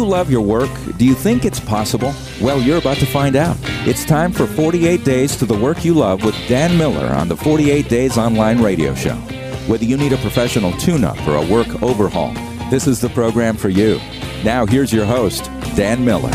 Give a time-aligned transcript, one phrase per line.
[0.00, 0.70] you love your work?
[0.96, 2.14] Do you think it's possible?
[2.40, 3.56] Well, you're about to find out.
[3.86, 7.36] It's time for 48 Days to the Work You Love with Dan Miller on the
[7.36, 9.16] 48 Days Online Radio Show.
[9.66, 12.32] Whether you need a professional tune up or a work overhaul,
[12.70, 13.98] this is the program for you.
[14.42, 15.44] Now, here's your host,
[15.76, 16.30] Dan Miller.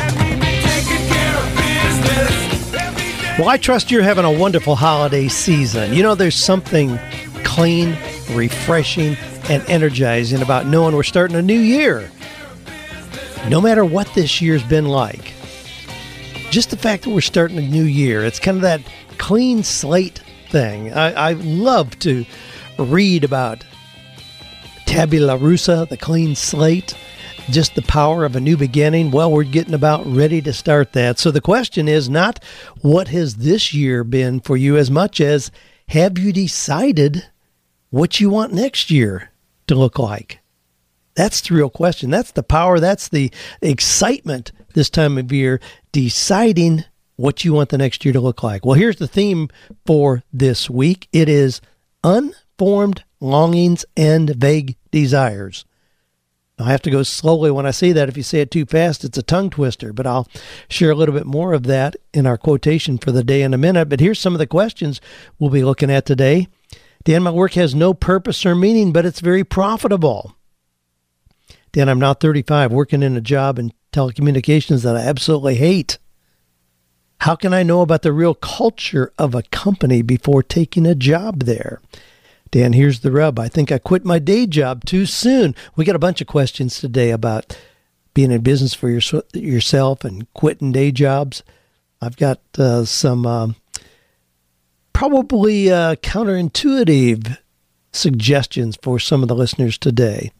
[3.39, 5.91] Well, I trust you're having a wonderful holiday season.
[5.91, 6.99] You know, there's something
[7.43, 7.97] clean,
[8.31, 9.17] refreshing,
[9.49, 12.11] and energizing about knowing we're starting a new year.
[13.49, 15.33] No matter what this year's been like,
[16.49, 18.81] just the fact that we're starting a new year, it's kind of that
[19.17, 20.91] clean slate thing.
[20.93, 22.25] I, I love to
[22.79, 23.63] read about
[24.85, 26.95] tabula rasa, the clean slate
[27.49, 29.11] just the power of a new beginning.
[29.11, 31.19] Well, we're getting about ready to start that.
[31.19, 32.43] So the question is not
[32.81, 35.51] what has this year been for you as much as
[35.89, 37.25] have you decided
[37.91, 39.31] what you want next year
[39.67, 40.39] to look like?
[41.15, 42.09] That's the real question.
[42.09, 42.79] That's the power.
[42.79, 43.31] That's the
[43.61, 45.59] excitement this time of year,
[45.91, 46.83] deciding
[47.15, 48.65] what you want the next year to look like.
[48.65, 49.49] Well, here's the theme
[49.85, 51.61] for this week it is
[52.03, 55.65] unformed longings and vague desires.
[56.57, 58.07] I have to go slowly when I say that.
[58.07, 60.27] If you say it too fast, it's a tongue twister, but I'll
[60.69, 63.57] share a little bit more of that in our quotation for the day in a
[63.57, 63.89] minute.
[63.89, 65.01] But here's some of the questions
[65.37, 66.47] we'll be looking at today.
[67.03, 70.34] Dan, my work has no purpose or meaning, but it's very profitable.
[71.75, 75.97] Dan, I'm now 35, working in a job in telecommunications that I absolutely hate.
[77.19, 81.43] How can I know about the real culture of a company before taking a job
[81.43, 81.81] there?
[82.49, 83.37] Dan, here's the rub.
[83.37, 85.53] I think I quit my day job too soon.
[85.75, 87.59] We got a bunch of questions today about
[88.13, 89.01] being in business for your,
[89.33, 91.43] yourself and quitting day jobs.
[92.01, 93.49] I've got uh, some uh,
[94.93, 97.37] probably uh, counterintuitive
[97.91, 100.31] suggestions for some of the listeners today.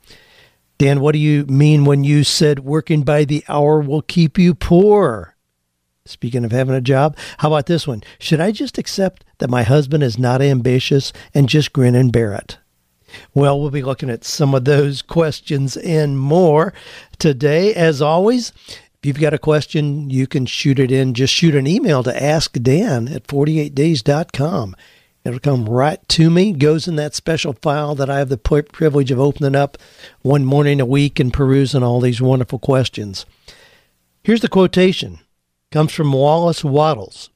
[0.77, 4.53] Dan, what do you mean when you said working by the hour will keep you
[4.53, 5.35] poor?
[6.05, 8.03] Speaking of having a job, how about this one?
[8.19, 12.33] Should I just accept that my husband is not ambitious and just grin and bear
[12.33, 12.59] it?
[13.33, 16.73] Well, we'll be looking at some of those questions and more
[17.17, 17.73] today.
[17.73, 21.13] As always, if you've got a question, you can shoot it in.
[21.13, 24.75] Just shoot an email to askdan at 48days.com.
[25.25, 29.09] It'll come right to me, goes in that special file that I have the privilege
[29.09, 29.77] of opening up
[30.21, 33.25] one morning a week and perusing all these wonderful questions.
[34.23, 35.19] Here's the quotation
[35.71, 37.31] comes from Wallace Wattles.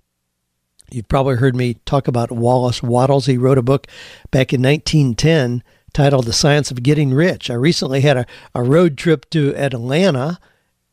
[0.92, 3.26] You've probably heard me talk about Wallace Wattles.
[3.26, 3.88] He wrote a book
[4.32, 7.50] back in 1910 titled The Science of Getting Rich.
[7.50, 10.40] I recently had a, a road trip to Atlanta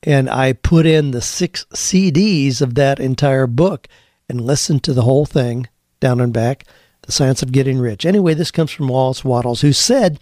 [0.02, 3.86] and I put in the six CDs of that entire book
[4.28, 5.68] and listened to the whole thing
[6.00, 6.64] down and back.
[7.06, 8.04] The Science of Getting Rich.
[8.04, 10.18] Anyway, this comes from Wallace Wattles, who said,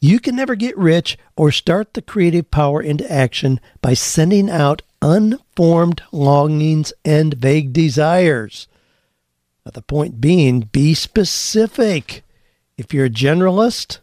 [0.00, 4.82] You can never get rich or start the creative power into action by sending out
[5.02, 8.68] unformed longings and vague desires.
[9.64, 12.22] Now, the point being, be specific.
[12.78, 13.98] If you're a generalist,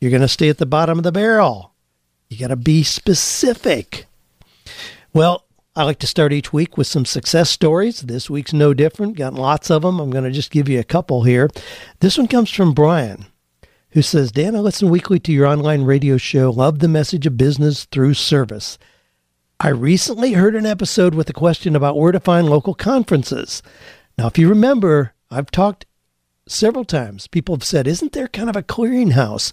[0.00, 1.72] you're going to stay at the bottom of the barrel.
[2.28, 4.06] You got to be specific.
[5.12, 5.43] Well,
[5.76, 8.02] I like to start each week with some success stories.
[8.02, 9.16] This week's no different.
[9.16, 9.98] Got lots of them.
[9.98, 11.50] I'm going to just give you a couple here.
[11.98, 13.26] This one comes from Brian,
[13.90, 16.50] who says, Dan, I listen weekly to your online radio show.
[16.50, 18.78] Love the message of business through service.
[19.58, 23.60] I recently heard an episode with a question about where to find local conferences.
[24.16, 25.86] Now, if you remember, I've talked
[26.46, 27.26] several times.
[27.26, 29.50] People have said, isn't there kind of a clearinghouse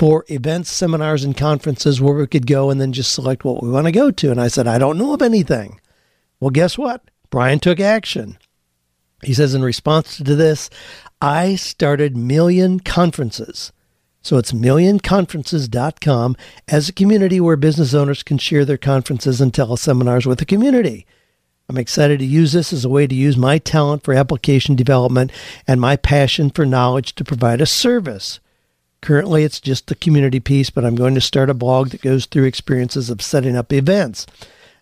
[0.00, 3.68] for events, seminars, and conferences where we could go and then just select what we
[3.68, 4.30] want to go to?
[4.30, 5.78] And I said, I don't know of anything.
[6.40, 7.10] Well, guess what?
[7.28, 8.38] Brian took action.
[9.22, 10.70] He says, in response to this,
[11.20, 13.72] I started Million Conferences.
[14.22, 16.34] So it's millionconferences.com
[16.66, 21.04] as a community where business owners can share their conferences and teleseminars with the community.
[21.68, 25.30] I'm excited to use this as a way to use my talent for application development
[25.66, 28.40] and my passion for knowledge to provide a service.
[29.02, 32.26] Currently, it's just the community piece, but I'm going to start a blog that goes
[32.26, 34.26] through experiences of setting up events.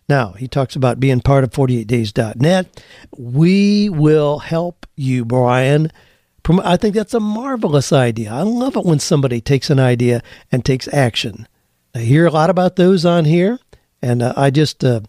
[0.09, 2.83] Now, he talks about being part of 48days.net.
[3.17, 5.91] We will help you, Brian
[6.49, 8.33] I think that's a marvelous idea.
[8.33, 11.47] I love it when somebody takes an idea and takes action.
[11.93, 13.59] I hear a lot about those on here,
[14.01, 15.01] and uh, I just, uh,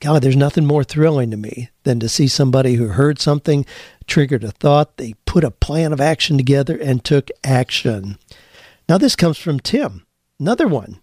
[0.00, 3.64] God, there's nothing more thrilling to me than to see somebody who heard something,
[4.06, 8.18] triggered a thought, they put a plan of action together and took action.
[8.88, 10.06] Now, this comes from Tim,
[10.38, 11.00] another one.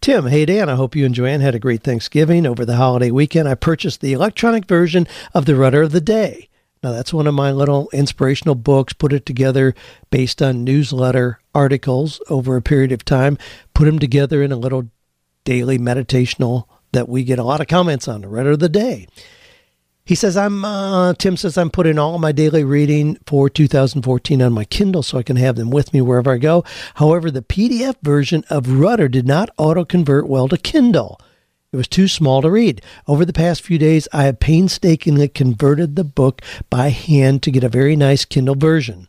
[0.00, 3.10] Tim, hey Dan, I hope you and Joanne had a great Thanksgiving over the holiday
[3.10, 3.48] weekend.
[3.48, 6.48] I purchased the electronic version of the Rudder of the Day.
[6.82, 9.74] Now, that's one of my little inspirational books, put it together
[10.10, 13.38] based on newsletter articles over a period of time,
[13.72, 14.88] put them together in a little
[15.44, 19.06] daily meditational that we get a lot of comments on, the Rudder of the Day.
[20.04, 24.52] He says, I'm, uh, Tim says, I'm putting all my daily reading for 2014 on
[24.52, 26.64] my Kindle so I can have them with me wherever I go.
[26.94, 31.20] However, the PDF version of Rudder did not auto convert well to Kindle.
[31.72, 32.82] It was too small to read.
[33.06, 37.62] Over the past few days, I have painstakingly converted the book by hand to get
[37.62, 39.06] a very nice Kindle version.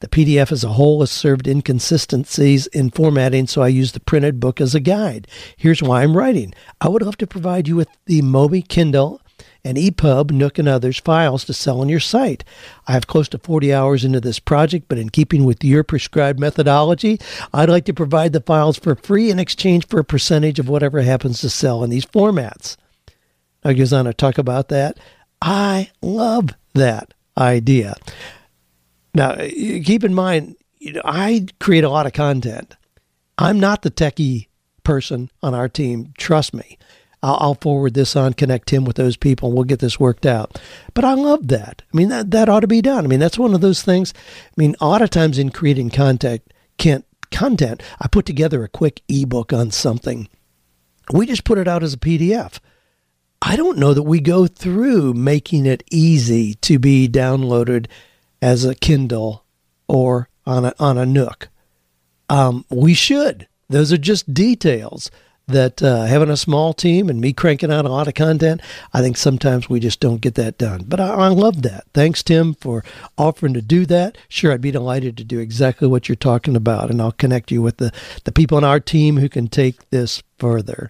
[0.00, 4.40] The PDF as a whole has served inconsistencies in formatting, so I use the printed
[4.40, 5.28] book as a guide.
[5.58, 6.54] Here's why I'm writing.
[6.80, 9.20] I would love to provide you with the Mobi Kindle
[9.64, 12.44] and EPUB, Nook, and others files to sell on your site.
[12.86, 16.40] I have close to 40 hours into this project, but in keeping with your prescribed
[16.40, 17.20] methodology,
[17.52, 21.02] I'd like to provide the files for free in exchange for a percentage of whatever
[21.02, 22.76] happens to sell in these formats.
[23.64, 24.98] Now, to talk about that.
[25.42, 27.94] I love that idea.
[29.14, 32.76] Now, keep in mind, you know, I create a lot of content.
[33.36, 34.48] I'm not the techie
[34.84, 36.12] person on our team.
[36.16, 36.78] Trust me.
[37.22, 40.24] I'll, I'll, forward this on, connect him with those people, and we'll get this worked
[40.24, 40.58] out.
[40.94, 41.82] But I love that.
[41.92, 43.04] I mean, that, that ought to be done.
[43.04, 44.14] I mean, that's one of those things.
[44.16, 46.42] I mean, a lot of times in creating content,
[47.30, 50.28] content, I put together a quick ebook on something.
[51.12, 52.58] We just put it out as a PDF.
[53.42, 57.86] I don't know that we go through making it easy to be downloaded
[58.42, 59.44] as a Kindle
[59.88, 61.48] or on a, on a Nook.
[62.28, 63.48] Um, we should.
[63.68, 65.10] Those are just details
[65.52, 68.60] that uh, having a small team and me cranking out a lot of content,
[68.92, 70.84] I think sometimes we just don't get that done.
[70.86, 71.84] But I, I love that.
[71.94, 72.84] Thanks, Tim, for
[73.16, 74.18] offering to do that.
[74.28, 77.62] Sure, I'd be delighted to do exactly what you're talking about, and I'll connect you
[77.62, 77.92] with the,
[78.24, 80.88] the people on our team who can take this further.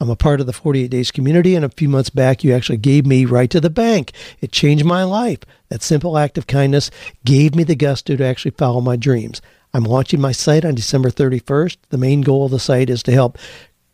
[0.00, 2.78] I'm a part of the 48 Days community, and a few months back, you actually
[2.78, 4.12] gave me Write to the Bank.
[4.40, 5.40] It changed my life.
[5.70, 6.90] That simple act of kindness
[7.24, 9.42] gave me the gusto to actually follow my dreams.
[9.74, 11.76] I'm launching my site on December 31st.
[11.90, 13.38] The main goal of the site is to help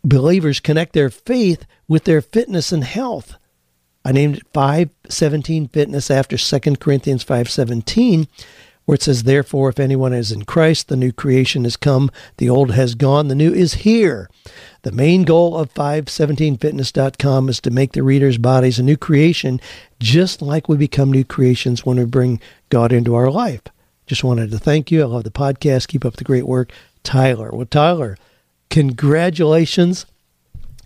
[0.04, 3.36] believers connect their faith with their fitness and health.
[4.04, 8.28] I named it 517 Fitness after 2 Corinthians 517
[8.84, 12.48] where it says, Therefore, if anyone is in Christ, the new creation has come, the
[12.48, 14.28] old has gone, the new is here.
[14.82, 19.60] The main goal of 517fitness.com is to make the reader's bodies a new creation,
[19.98, 23.62] just like we become new creations when we bring God into our life.
[24.06, 25.02] Just wanted to thank you.
[25.02, 25.88] I love the podcast.
[25.88, 26.70] Keep up the great work.
[27.02, 27.50] Tyler.
[27.52, 28.18] Well, Tyler,
[28.68, 30.04] congratulations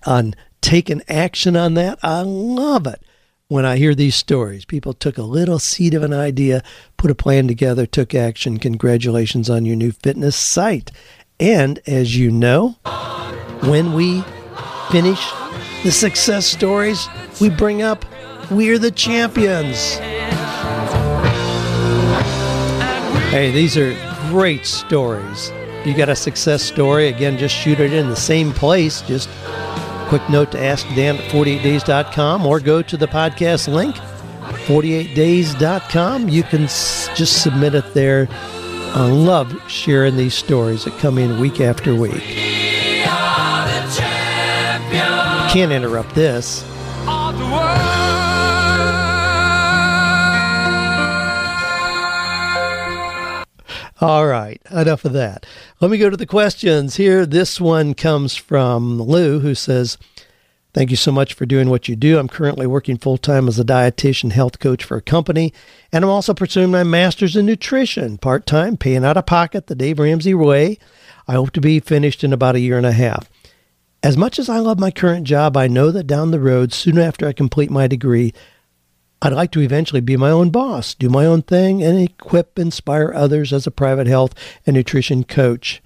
[0.06, 1.98] on taking action on that.
[2.02, 3.02] I love it
[3.48, 4.66] when I hear these stories.
[4.66, 6.62] People took a little seed of an idea,
[6.98, 8.58] put a plan together, took action.
[8.58, 10.92] Congratulations on your new fitness site.
[11.40, 12.76] And as you know,
[13.62, 14.22] when we
[14.90, 15.30] finish
[15.82, 17.08] the success stories,
[17.40, 18.04] we bring up
[18.50, 19.94] We're the Champions.
[23.30, 23.94] Hey, these are
[24.28, 25.50] great stories.
[25.86, 29.00] You got a success story, again, just shoot it in the same place.
[29.02, 29.28] Just
[30.08, 33.94] quick note to ask Dan at 48days.com or go to the podcast link,
[34.66, 36.28] 48days.com.
[36.28, 38.28] You can s- just submit it there.
[38.30, 42.22] I love sharing these stories that come in week after week.
[45.52, 46.64] Can't interrupt this.
[54.00, 55.44] All right, enough of that.
[55.80, 57.26] Let me go to the questions here.
[57.26, 59.98] This one comes from Lou, who says,
[60.72, 62.16] Thank you so much for doing what you do.
[62.16, 65.52] I'm currently working full time as a dietitian health coach for a company,
[65.90, 69.74] and I'm also pursuing my master's in nutrition part time, paying out of pocket the
[69.74, 70.78] Dave Ramsey way.
[71.26, 73.28] I hope to be finished in about a year and a half.
[74.04, 76.98] As much as I love my current job, I know that down the road, soon
[76.98, 78.32] after I complete my degree,
[79.20, 83.12] I'd like to eventually be my own boss, do my own thing, and equip, inspire
[83.12, 84.32] others as a private health
[84.64, 85.82] and nutrition coach,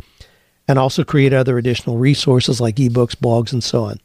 [0.68, 4.00] and also create other additional resources like ebooks, blogs, and so on.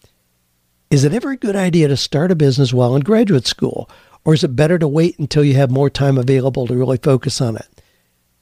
[0.89, 3.89] Is it ever a good idea to start a business while in graduate school,
[4.23, 7.41] or is it better to wait until you have more time available to really focus
[7.41, 7.67] on it?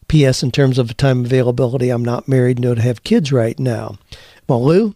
[0.08, 0.44] P.S.
[0.44, 3.98] In terms of time availability, I'm not married, no to have kids right now.
[4.48, 4.96] Well, Lou,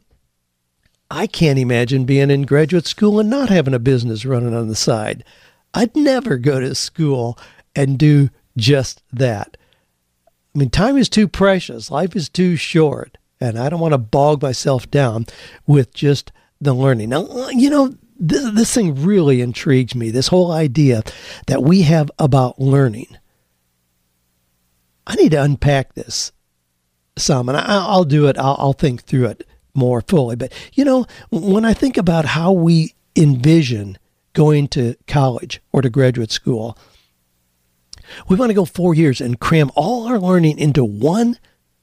[1.10, 4.76] I can't imagine being in graduate school and not having a business running on the
[4.76, 5.24] side.
[5.74, 7.38] I'd never go to school
[7.76, 9.58] and do just that.
[10.56, 14.00] I mean, time is too precious, life is too short, and I don't want to
[14.00, 15.26] bog myself down
[15.68, 17.10] with just the learning.
[17.10, 21.04] Now, you know, this, this thing really intrigues me this whole idea
[21.48, 23.08] that we have about learning.
[25.08, 26.32] I need to unpack this
[27.16, 30.36] some, and I, will do it, I'll, I'll think through it more fully.
[30.36, 33.98] But, you know, when I think about how we envision
[34.34, 36.78] going to college or to graduate school,
[38.28, 41.38] we want to go four years and cram all our learning into one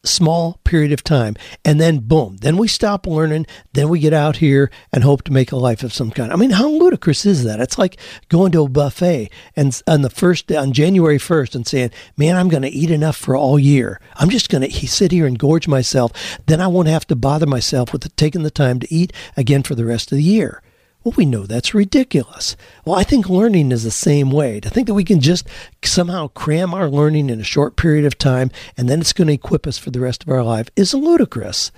[0.06, 1.34] small period of time.
[1.64, 5.32] And then boom then we stop learning then we get out here and hope to
[5.32, 6.32] make a life of some kind.
[6.32, 7.60] I mean how ludicrous is that?
[7.60, 7.98] It's like
[8.28, 12.48] going to a buffet and on the first on january 1st and saying man i'm
[12.48, 14.00] going to eat enough for all year.
[14.16, 16.12] I'm just going to sit here and gorge myself.
[16.46, 19.74] Then i won't have to bother myself with taking the time to eat again for
[19.74, 20.62] the rest of the year
[21.06, 22.56] well, we know that's ridiculous.
[22.84, 24.58] Well, I think learning is the same way.
[24.58, 25.46] To think that we can just
[25.84, 29.34] somehow cram our learning in a short period of time and then it's going to
[29.34, 31.70] equip us for the rest of our life is ludicrous.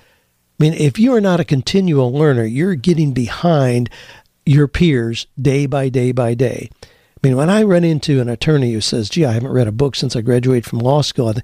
[0.59, 3.91] I mean, if you are not a continual learner, you're getting behind
[4.47, 6.71] your peers day by day by day.
[6.83, 6.87] I
[7.23, 9.95] mean, when I run into an attorney who says, gee, I haven't read a book
[9.95, 11.35] since I graduated from law school,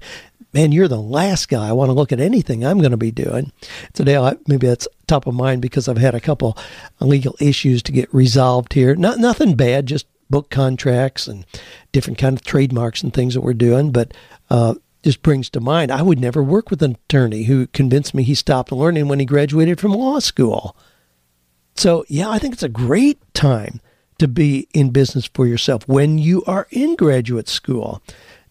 [0.55, 3.11] man, you're the last guy I want to look at anything I'm going to be
[3.11, 3.51] doing.
[3.93, 6.57] Today, I, maybe that's top of mind because I've had a couple
[7.01, 8.95] legal issues to get resolved here.
[8.95, 11.45] Not nothing bad, just book contracts and
[11.91, 13.91] different kind of trademarks and things that we're doing.
[13.91, 14.13] But
[14.49, 18.23] uh, just brings to mind, I would never work with an attorney who convinced me
[18.23, 20.77] he stopped learning when he graduated from law school.
[21.75, 23.81] So, yeah, I think it's a great time
[24.19, 28.01] to be in business for yourself when you are in graduate school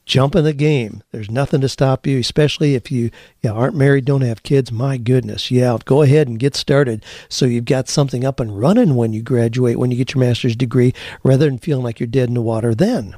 [0.07, 1.03] jump in the game.
[1.11, 3.11] There's nothing to stop you, especially if you,
[3.43, 4.71] you aren't married, don't have kids.
[4.71, 8.95] My goodness, yeah, go ahead and get started so you've got something up and running
[8.95, 10.93] when you graduate, when you get your master's degree,
[11.23, 13.17] rather than feeling like you're dead in the water then.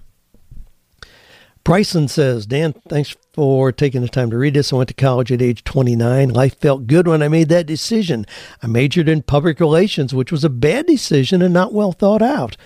[1.65, 4.73] Bryson says, Dan, thanks for taking the time to read this.
[4.73, 6.29] I went to college at age 29.
[6.29, 8.25] Life felt good when I made that decision.
[8.63, 12.57] I majored in public relations, which was a bad decision and not well thought out.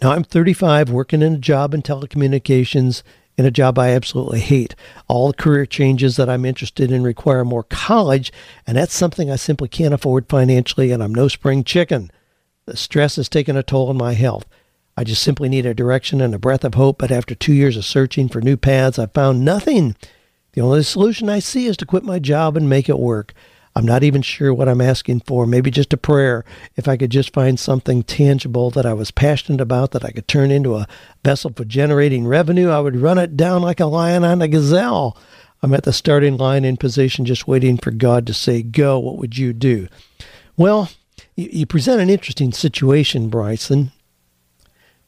[0.00, 3.02] Now I'm 35, working in a job in telecommunications
[3.42, 4.76] in a job I absolutely hate.
[5.08, 8.32] All the career changes that I'm interested in require more college,
[8.66, 12.10] and that's something I simply can't afford financially, and I'm no spring chicken.
[12.66, 14.46] The stress has taken a toll on my health.
[14.96, 17.76] I just simply need a direction and a breath of hope, but after two years
[17.76, 19.96] of searching for new paths, I've found nothing.
[20.52, 23.34] The only solution I see is to quit my job and make it work.
[23.74, 25.46] I'm not even sure what I'm asking for.
[25.46, 26.44] Maybe just a prayer.
[26.76, 30.28] If I could just find something tangible that I was passionate about that I could
[30.28, 30.86] turn into a
[31.24, 35.16] vessel for generating revenue, I would run it down like a lion on a gazelle.
[35.62, 39.16] I'm at the starting line in position, just waiting for God to say, Go, what
[39.16, 39.88] would you do?
[40.56, 40.90] Well,
[41.34, 43.92] you, present an interesting situation, Bryson.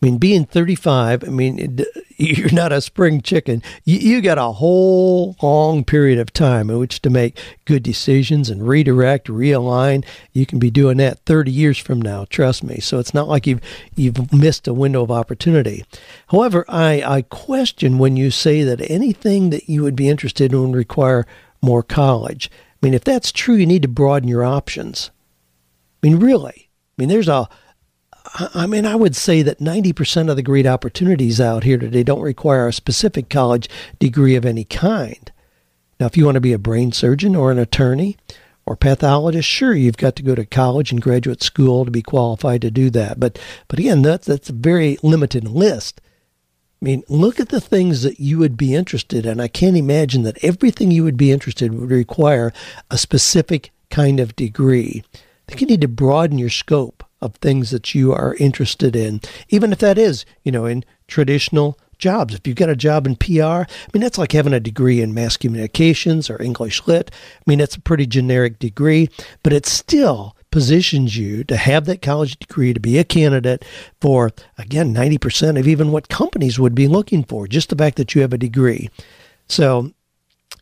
[0.03, 1.79] I mean, being 35, I mean,
[2.17, 3.63] you're not a spring chicken.
[3.85, 8.51] You, you, got a whole long period of time in which to make good decisions
[8.51, 10.05] and redirect, realign.
[10.33, 12.81] You can be doing that 30 years from now, trust me.
[12.81, 13.61] So it's not like you've
[13.97, 15.85] you've missed a window of opportunity.
[16.29, 20.61] However, I, I question when you say that anything that you would be interested in
[20.61, 21.27] would require
[21.63, 22.51] more college.
[22.53, 25.11] I mean, if that's true, you need to broaden your options.
[26.03, 26.69] I mean, really.
[26.69, 27.49] I mean, there's a
[28.35, 32.23] I mean, I would say that 90% of the great opportunities out here today don't
[32.23, 35.31] require a specific college degree of any kind.
[36.00, 38.16] Now, if you want to be a brain surgeon or an attorney
[38.66, 42.62] or pathologist, sure, you've got to go to college and graduate school to be qualified
[42.62, 43.21] to do that.
[43.21, 43.38] But,
[43.69, 46.00] but again, that's, that's a very limited list.
[46.81, 49.38] I mean, look at the things that you would be interested in.
[49.38, 52.52] I can't imagine that everything you would be interested in would require
[52.90, 55.04] a specific kind of degree.
[55.14, 59.21] I think you need to broaden your scope of things that you are interested in,
[59.49, 62.35] even if that is, you know, in traditional jobs.
[62.35, 65.14] If you've got a job in PR, I mean, that's like having a degree in
[65.14, 67.11] mass communications or English lit.
[67.12, 69.09] I mean, it's a pretty generic degree,
[69.43, 73.64] but it still positions you to have that college degree to be a candidate
[74.00, 78.14] for, again, 90% of even what companies would be looking for, just the fact that
[78.14, 78.88] you have a degree.
[79.49, 79.93] So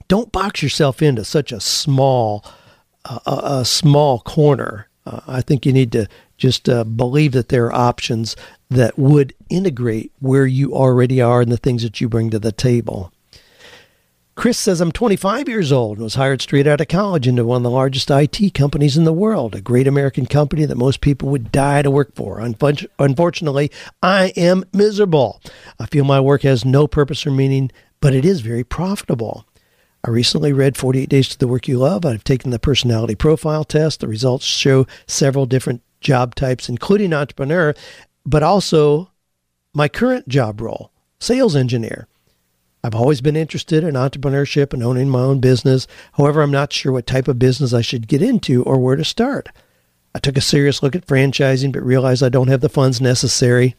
[0.08, 2.44] don't box yourself into such a small,
[3.04, 4.88] uh, a, a small corner.
[5.04, 6.06] Uh, I think you need to
[6.42, 8.34] just uh, believe that there are options
[8.68, 12.50] that would integrate where you already are and the things that you bring to the
[12.50, 13.12] table.
[14.34, 17.58] Chris says, I'm 25 years old and was hired straight out of college into one
[17.58, 21.28] of the largest IT companies in the world, a great American company that most people
[21.28, 22.40] would die to work for.
[22.40, 23.70] Unfortunately,
[24.02, 25.40] I am miserable.
[25.78, 27.70] I feel my work has no purpose or meaning,
[28.00, 29.46] but it is very profitable.
[30.02, 32.04] I recently read 48 Days to the Work You Love.
[32.04, 34.00] I've taken the personality profile test.
[34.00, 37.74] The results show several different job types, including entrepreneur,
[38.26, 39.10] but also
[39.74, 42.08] my current job role, sales engineer.
[42.84, 45.86] I've always been interested in entrepreneurship and owning my own business.
[46.14, 49.04] However, I'm not sure what type of business I should get into or where to
[49.04, 49.48] start.
[50.14, 53.76] I took a serious look at franchising, but realized I don't have the funds necessary.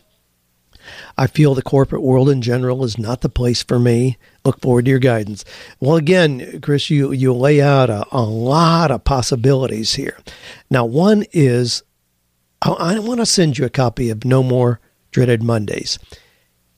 [1.18, 4.18] I feel the corporate world in general is not the place for me.
[4.44, 5.46] Look forward to your guidance.
[5.80, 10.18] Well, again, Chris, you, you lay out a, a lot of possibilities here.
[10.70, 11.84] Now, one is
[12.64, 14.80] I, want to send you a copy of No More
[15.12, 16.00] Dreaded Mondays.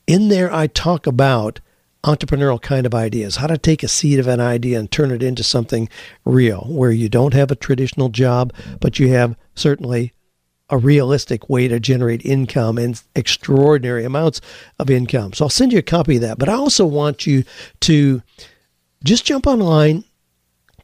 [0.07, 1.59] In there, I talk about
[2.03, 5.23] entrepreneurial kind of ideas, how to take a seed of an idea and turn it
[5.23, 5.89] into something
[6.23, 10.13] real, where you don't have a traditional job, but you have certainly
[10.69, 14.41] a realistic way to generate income and extraordinary amounts
[14.79, 15.33] of income.
[15.33, 16.39] So I'll send you a copy of that.
[16.39, 17.43] But I also want you
[17.81, 18.23] to
[19.03, 20.03] just jump online,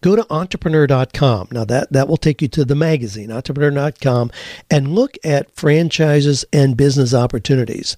[0.01, 1.47] go to entrepreneur.com.
[1.51, 4.31] Now that that will take you to the magazine, entrepreneur.com,
[4.69, 7.97] and look at franchises and business opportunities.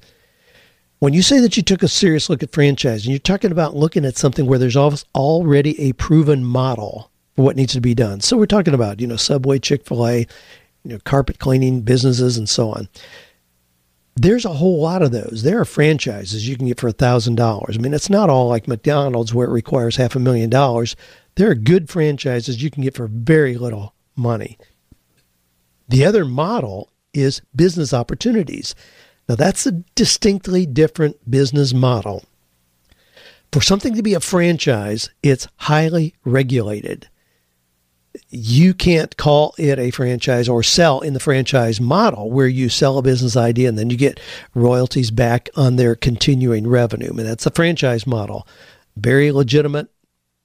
[0.99, 3.75] When you say that you took a serious look at franchise, and you're talking about
[3.75, 8.21] looking at something where there's already a proven model for what needs to be done.
[8.21, 10.27] So we're talking about, you know, Subway, Chick-fil-A, you
[10.85, 12.87] know, carpet cleaning businesses and so on.
[14.15, 15.41] There's a whole lot of those.
[15.43, 17.75] There are franchises you can get for $1,000.
[17.75, 20.95] I mean, it's not all like McDonald's where it requires half a million dollars.
[21.35, 24.57] There are good franchises you can get for very little money.
[25.89, 28.75] The other model is business opportunities.
[29.27, 32.23] Now, that's a distinctly different business model.
[33.51, 37.07] For something to be a franchise, it's highly regulated.
[38.29, 42.97] You can't call it a franchise or sell in the franchise model where you sell
[42.97, 44.19] a business idea and then you get
[44.53, 47.09] royalties back on their continuing revenue.
[47.09, 48.47] I mean, that's a franchise model.
[48.95, 49.87] Very legitimate,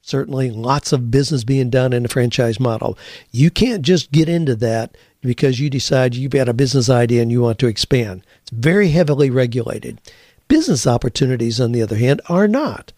[0.01, 2.97] certainly lots of business being done in a franchise model.
[3.31, 7.31] You can't just get into that because you decide you've got a business idea and
[7.31, 8.25] you want to expand.
[8.43, 10.01] It's very heavily regulated.
[10.49, 12.93] Business opportunities, on the other hand, are not.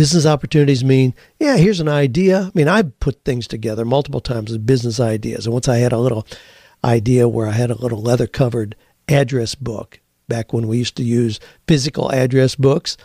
[0.00, 2.44] Business opportunities mean, yeah, here's an idea.
[2.44, 5.44] I mean, I put things together multiple times as business ideas.
[5.44, 6.26] And once I had a little
[6.82, 8.76] idea where I had a little leather covered
[9.10, 11.38] address book back when we used to use
[11.68, 12.96] physical address books,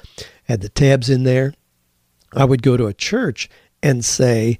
[0.46, 1.54] had the tabs in there.
[2.32, 3.50] I would go to a church
[3.84, 4.58] and say,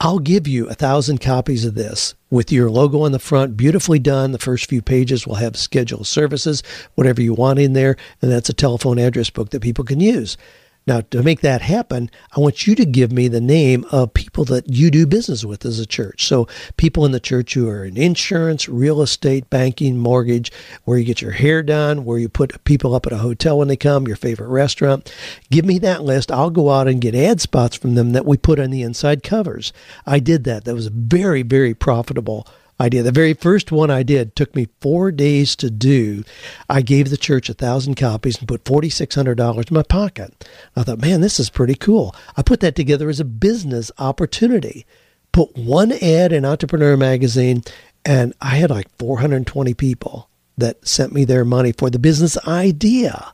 [0.00, 3.98] I'll give you a thousand copies of this with your logo on the front, beautifully
[3.98, 4.32] done.
[4.32, 6.62] The first few pages will have scheduled services,
[6.94, 10.38] whatever you want in there, and that's a telephone address book that people can use.
[10.86, 14.44] Now, to make that happen, I want you to give me the name of people
[14.44, 16.28] that you do business with as a church.
[16.28, 16.46] So,
[16.76, 20.52] people in the church who are in insurance, real estate, banking, mortgage,
[20.84, 23.66] where you get your hair done, where you put people up at a hotel when
[23.66, 25.12] they come, your favorite restaurant.
[25.50, 26.30] Give me that list.
[26.30, 29.24] I'll go out and get ad spots from them that we put on the inside
[29.24, 29.72] covers.
[30.06, 30.66] I did that.
[30.66, 32.46] That was very, very profitable
[32.80, 33.02] idea.
[33.02, 36.24] The very first one I did took me four days to do.
[36.68, 40.48] I gave the church a thousand copies and put $4,600 in my pocket.
[40.76, 42.14] I thought, man, this is pretty cool.
[42.36, 44.86] I put that together as a business opportunity.
[45.32, 47.62] Put one ad in Entrepreneur Magazine,
[48.04, 53.32] and I had like 420 people that sent me their money for the business idea.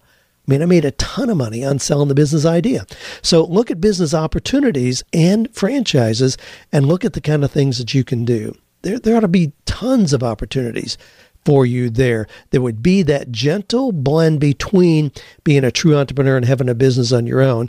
[0.48, 2.85] I mean, I made a ton of money on selling the business idea.
[3.22, 6.37] So look at business opportunities and franchises
[6.72, 9.29] and look at the kind of things that you can do there, there ought to
[9.29, 10.99] be tons of opportunities
[11.45, 12.27] for you there.
[12.51, 15.12] There would be that gentle blend between
[15.45, 17.68] being a true entrepreneur and having a business on your own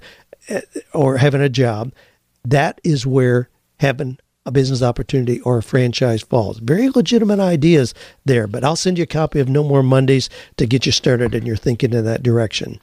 [0.49, 0.62] eh,
[0.93, 1.91] or having a job.
[2.43, 3.49] That is where
[3.80, 6.60] having a business opportunity or a franchise falls.
[6.60, 7.93] Very legitimate ideas
[8.26, 11.34] there, but I'll send you a copy of No More Mondays to get you started
[11.34, 12.80] in your thinking in that direction.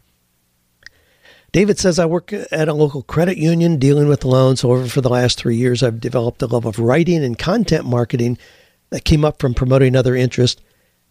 [1.52, 4.62] David says, I work at a local credit union dealing with loans.
[4.62, 8.38] However, for the last three years, I've developed a love of writing and content marketing
[8.90, 10.62] that came up from promoting other interests,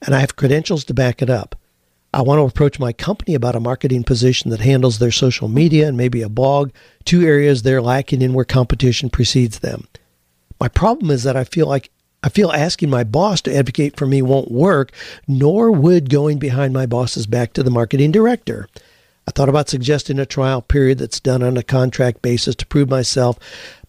[0.01, 1.55] and I have credentials to back it up.
[2.13, 5.87] I want to approach my company about a marketing position that handles their social media
[5.87, 6.71] and maybe a blog,
[7.05, 9.87] two areas they're lacking in where competition precedes them.
[10.59, 14.05] My problem is that I feel like I feel asking my boss to advocate for
[14.05, 14.91] me won't work,
[15.27, 18.67] nor would going behind my boss's back to the marketing director.
[19.29, 22.89] I thought about suggesting a trial period that's done on a contract basis to prove
[22.89, 23.37] myself,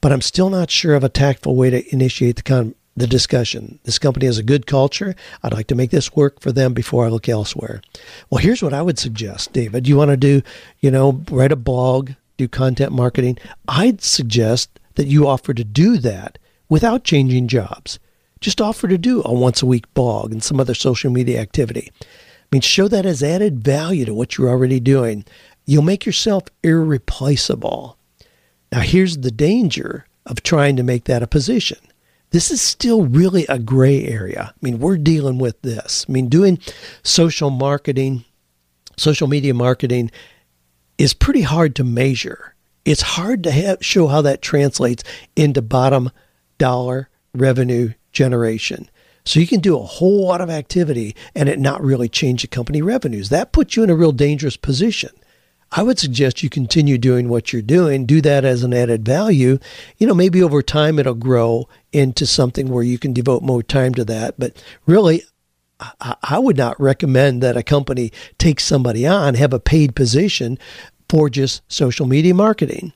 [0.02, 3.78] but I'm still not sure of a tactful way to initiate the con- the discussion.
[3.84, 5.16] This company has a good culture.
[5.42, 7.80] I'd like to make this work for them before I look elsewhere.
[8.28, 9.88] Well, here's what I would suggest, David.
[9.88, 10.42] You want to do,
[10.80, 13.38] you know, write a blog, do content marketing.
[13.66, 16.36] I'd suggest that you offer to do that
[16.68, 17.98] without changing jobs.
[18.42, 21.90] Just offer to do a once a week blog and some other social media activity.
[22.50, 25.24] I mean, show that as added value to what you're already doing.
[25.66, 27.96] You'll make yourself irreplaceable.
[28.72, 31.78] Now, here's the danger of trying to make that a position.
[32.30, 34.52] This is still really a gray area.
[34.54, 36.06] I mean, we're dealing with this.
[36.08, 36.58] I mean, doing
[37.02, 38.24] social marketing,
[38.96, 40.10] social media marketing
[40.98, 42.54] is pretty hard to measure.
[42.84, 45.04] It's hard to have, show how that translates
[45.36, 46.10] into bottom
[46.58, 48.90] dollar revenue generation.
[49.30, 52.48] So you can do a whole lot of activity and it not really change the
[52.48, 53.28] company revenues.
[53.28, 55.10] That puts you in a real dangerous position.
[55.70, 59.60] I would suggest you continue doing what you're doing, do that as an added value.
[59.98, 63.94] You know, maybe over time it'll grow into something where you can devote more time
[63.94, 64.34] to that.
[64.36, 65.22] But really,
[66.00, 70.58] I would not recommend that a company take somebody on, have a paid position
[71.08, 72.94] for just social media marketing.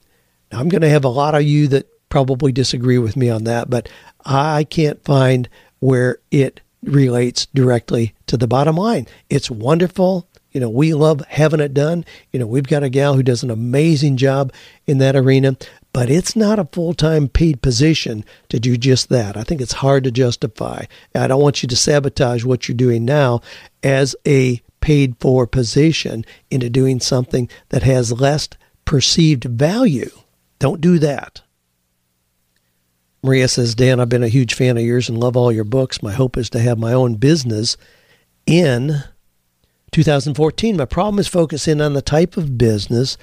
[0.51, 3.45] Now, I'm going to have a lot of you that probably disagree with me on
[3.45, 3.89] that, but
[4.25, 5.49] I can't find
[5.85, 9.07] where it relates directly to the bottom line.
[9.29, 10.27] It's wonderful.
[10.51, 12.07] You know, we love having it done.
[12.33, 14.51] You know, we've got a gal who does an amazing job
[14.87, 15.59] in that arena,
[15.93, 19.37] but it's not a full time paid position to do just that.
[19.37, 20.87] I think it's hard to justify.
[21.15, 23.43] I don't want you to sabotage what you're doing now
[23.83, 28.49] as a paid for position into doing something that has less
[28.87, 30.11] perceived value.
[30.59, 31.43] Don't do that.
[33.25, 36.03] Maria says, Dan, I've been a huge fan of yours and love all your books.
[36.03, 37.79] My hope is to have my own business
[38.47, 39.03] in
[39.93, 40.77] 2014.
[40.77, 43.17] My problem is focusing on the type of business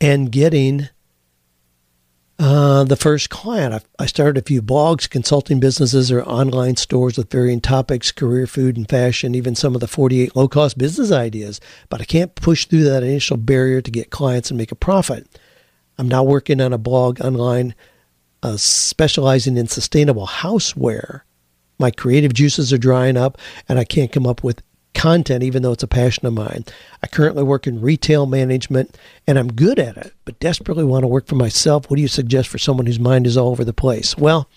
[0.00, 0.88] and getting
[2.38, 3.74] uh, the first client.
[3.74, 8.46] I, I started a few blogs, consulting businesses, or online stores with varying topics career,
[8.46, 11.60] food, and fashion, even some of the 48 low cost business ideas.
[11.88, 15.26] But I can't push through that initial barrier to get clients and make a profit.
[15.98, 17.74] I'm now working on a blog online
[18.42, 21.22] uh, specializing in sustainable houseware.
[21.78, 24.62] My creative juices are drying up, and I can't come up with
[24.94, 26.64] content, even though it's a passion of mine.
[27.02, 31.08] I currently work in retail management, and I'm good at it, but desperately want to
[31.08, 31.88] work for myself.
[31.88, 34.18] What do you suggest for someone whose mind is all over the place?
[34.18, 34.48] Well,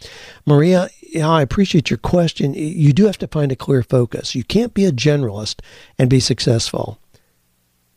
[0.47, 0.89] Maria,
[1.21, 2.55] I appreciate your question.
[2.55, 4.33] You do have to find a clear focus.
[4.33, 5.59] You can't be a generalist
[5.99, 6.97] and be successful.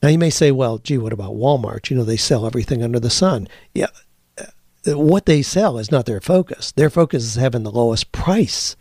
[0.02, 1.88] Now, you may say, well, gee, what about Walmart?
[1.88, 3.48] You know, they sell everything under the sun.
[3.72, 3.86] Yeah,
[4.86, 6.72] what they sell is not their focus.
[6.72, 8.76] Their focus is having the lowest price.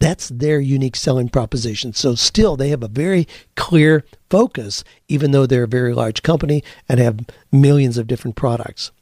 [0.00, 1.92] That's their unique selling proposition.
[1.92, 6.62] So, still, they have a very clear focus, even though they're a very large company
[6.88, 8.92] and have millions of different products.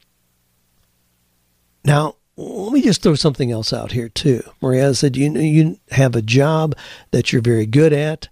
[1.85, 4.43] Now, let me just throw something else out here, too.
[4.63, 6.75] Maria said, you, you have a job
[7.11, 8.29] that you're very good at.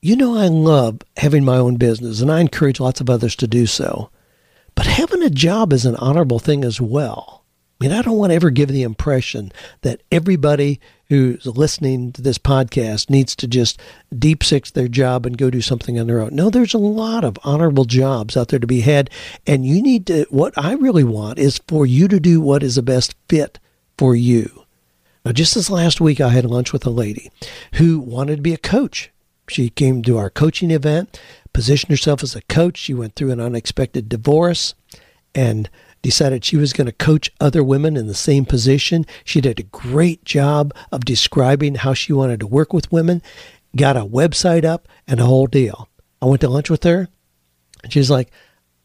[0.00, 3.48] You know, I love having my own business, and I encourage lots of others to
[3.48, 4.10] do so.
[4.76, 7.35] But having a job is an honorable thing as well.
[7.78, 12.22] I mean, I don't want to ever give the impression that everybody who's listening to
[12.22, 13.78] this podcast needs to just
[14.18, 16.34] deep six their job and go do something on their own.
[16.34, 19.10] No, there's a lot of honorable jobs out there to be had.
[19.46, 22.76] And you need to, what I really want is for you to do what is
[22.76, 23.58] the best fit
[23.98, 24.64] for you.
[25.26, 27.30] Now, just this last week, I had lunch with a lady
[27.74, 29.10] who wanted to be a coach.
[29.48, 31.20] She came to our coaching event,
[31.52, 32.78] positioned herself as a coach.
[32.78, 34.74] She went through an unexpected divorce
[35.34, 35.68] and
[36.06, 39.04] decided she was going to coach other women in the same position.
[39.24, 43.22] She did a great job of describing how she wanted to work with women,
[43.74, 45.88] got a website up, and a whole deal.
[46.22, 47.08] I went to lunch with her,
[47.82, 48.30] and she's like,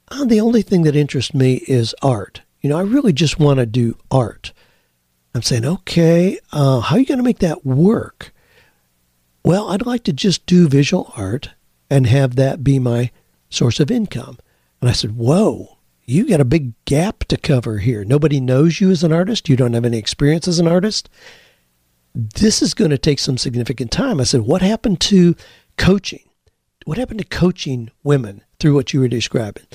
[0.10, 2.42] oh, The only thing that interests me is art.
[2.60, 4.52] You know, I really just want to do art.
[5.36, 8.34] I'm saying, okay, uh, how are you going to make that work?
[9.46, 11.52] Well, I'd like to just do visual art
[11.90, 13.12] and have that be my
[13.50, 14.40] source of income.
[14.82, 18.04] And I said, whoa, you got a big gap to cover here.
[18.04, 19.50] Nobody knows you as an artist.
[19.50, 21.10] You don't have any experience as an artist.
[22.14, 24.20] This is going to take some significant time.
[24.20, 25.36] I said, What happened to
[25.78, 26.28] coaching?
[26.86, 29.66] What happened to coaching women through what you were describing?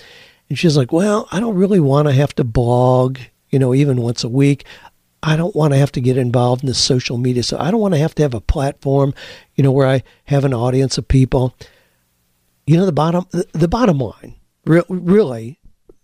[0.49, 4.03] And she's like, Well, I don't really want to have to blog, you know, even
[4.03, 4.65] once a week.
[5.23, 7.43] I don't want to have to get involved in the social media.
[7.43, 9.15] So I don't want to have to have a platform,
[9.55, 11.55] you know, where I have an audience of people.
[12.67, 14.35] You know, the bottom, the bottom line,
[14.65, 15.59] really,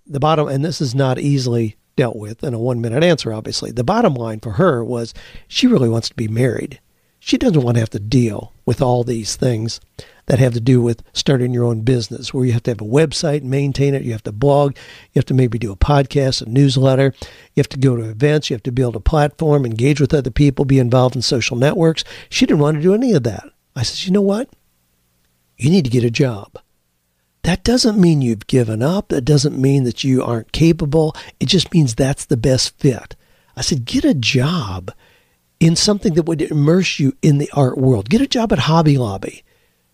[0.06, 3.70] the bottom, and this is not easily dealt with in a one minute answer, obviously.
[3.70, 5.14] The bottom line for her was
[5.48, 6.80] she really wants to be married.
[7.24, 9.80] She doesn't want to have to deal with all these things
[10.26, 12.84] that have to do with starting your own business, where you have to have a
[12.84, 14.76] website, maintain it, you have to blog,
[15.12, 17.14] you have to maybe do a podcast, a newsletter,
[17.54, 20.30] you have to go to events, you have to build a platform, engage with other
[20.30, 22.02] people, be involved in social networks.
[22.28, 23.44] She didn't want to do any of that.
[23.76, 24.48] I said, you know what?
[25.56, 26.58] You need to get a job.
[27.44, 29.09] That doesn't mean you've given up.
[29.09, 31.16] That doesn't mean that you aren't capable.
[31.40, 33.16] It just means that's the best fit.
[33.57, 34.92] I said, get a job
[35.59, 38.09] in something that would immerse you in the art world.
[38.09, 39.44] Get a job at Hobby Lobby.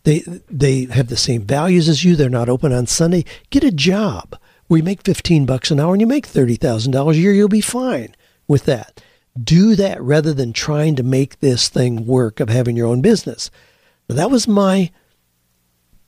[0.05, 2.17] They they have the same values as you.
[2.17, 3.25] They're not open on Sunday.
[3.51, 7.17] Get a job where you make 15 bucks an hour and you make $30,000 a
[7.17, 7.33] year.
[7.33, 8.15] You'll be fine
[8.47, 9.03] with that.
[9.39, 13.51] Do that rather than trying to make this thing work of having your own business.
[14.09, 14.91] Now, that was my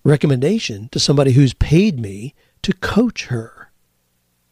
[0.04, 3.70] recommendation to somebody who's paid me to coach her.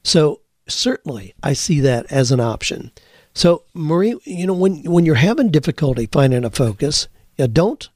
[0.05, 2.93] So certainly I see that as an option.
[3.35, 7.89] So Marie, you know, when when you're having difficulty finding a focus, you know, don't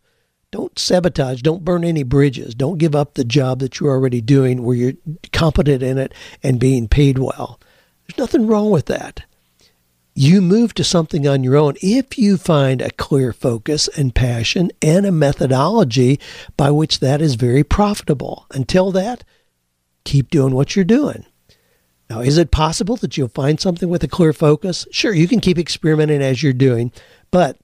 [0.50, 4.62] don't sabotage, don't burn any bridges, don't give up the job that you're already doing
[4.62, 4.92] where you're
[5.32, 6.12] competent in it
[6.42, 7.58] and being paid well.
[8.06, 9.24] There's nothing wrong with that.
[10.14, 14.70] You move to something on your own if you find a clear focus and passion
[14.83, 16.20] and a methodology
[16.57, 18.46] by which that is very profitable.
[18.51, 19.25] Until that,
[20.05, 21.25] keep doing what you're doing.
[22.11, 24.87] Now, is it possible that you'll find something with a clear focus?
[24.90, 26.92] Sure, you can keep experimenting as you're doing,
[27.31, 27.57] but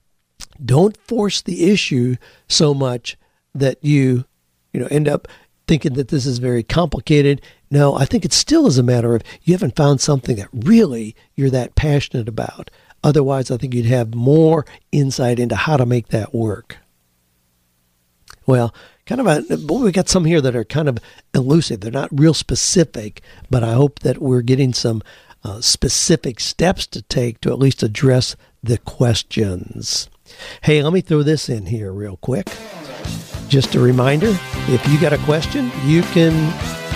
[0.63, 2.15] don't force the issue
[2.47, 3.15] so much
[3.53, 4.25] that you,
[4.73, 5.27] you know, end up
[5.67, 7.43] thinking that this is very complicated.
[7.71, 11.15] No, I think it still is a matter of you haven't found something that really
[11.35, 12.71] you're that passionate about.
[13.03, 16.77] Otherwise, I think you'd have more insight into how to make that work.
[18.45, 18.73] Well,
[19.05, 20.97] kind of a boy, we got some here that are kind of
[21.33, 21.81] elusive.
[21.81, 25.03] They're not real specific, but I hope that we're getting some
[25.43, 30.09] uh, specific steps to take to at least address the questions.
[30.61, 32.49] Hey, let me throw this in here real quick.
[33.47, 36.33] Just a reminder if you got a question, you can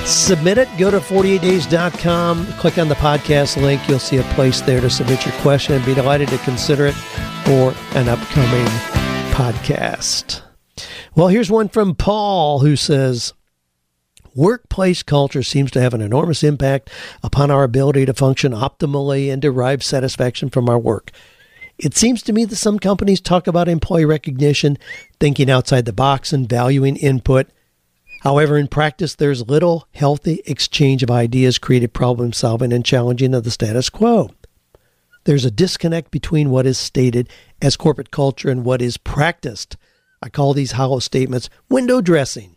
[0.05, 0.69] submit it.
[0.77, 3.87] Go to 48days.com, click on the podcast link.
[3.87, 6.95] You'll see a place there to submit your question and be delighted to consider it
[7.45, 8.65] for an upcoming
[9.33, 10.41] podcast.
[11.15, 13.33] Well, here's one from Paul who says,
[14.35, 16.89] Workplace culture seems to have an enormous impact
[17.21, 21.11] upon our ability to function optimally and derive satisfaction from our work.
[21.77, 24.77] It seems to me that some companies talk about employee recognition,
[25.19, 27.47] thinking outside the box, and valuing input.
[28.23, 33.43] However, in practice, there's little healthy exchange of ideas, creative problem solving, and challenging of
[33.43, 34.31] the status quo.
[35.25, 37.27] There's a disconnect between what is stated
[37.61, 39.75] as corporate culture and what is practiced.
[40.21, 42.55] I call these hollow statements window dressing.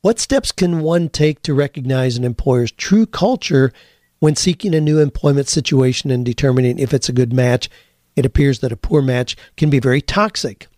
[0.00, 3.74] What steps can one take to recognize an employer's true culture
[4.18, 7.68] when seeking a new employment situation and determining if it's a good match?
[8.16, 10.68] It appears that a poor match can be very toxic.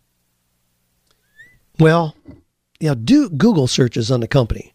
[1.78, 2.16] Well,
[2.88, 4.72] know, do Google searches on the company.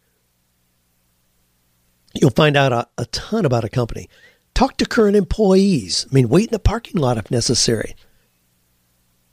[2.13, 4.09] You'll find out a, a ton about a company.
[4.53, 6.07] Talk to current employees.
[6.09, 7.95] I mean, wait in the parking lot if necessary.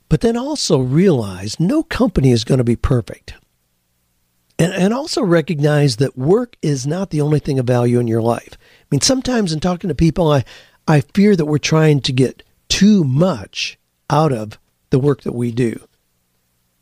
[0.09, 3.35] But then also realize no company is going to be perfect.
[4.59, 8.23] And, and also recognize that work is not the only thing of value in your
[8.23, 8.53] life.
[8.53, 10.45] I mean, sometimes in talking to people, I,
[10.87, 13.79] I fear that we're trying to get too much
[14.11, 14.59] out of
[14.91, 15.81] the work that we do.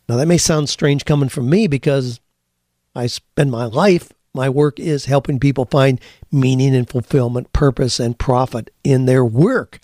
[0.08, 2.20] Now, that may sound strange coming from me because
[2.94, 8.18] I spend my life, my work is helping people find meaning and fulfillment, purpose, and
[8.18, 9.78] profit in their work.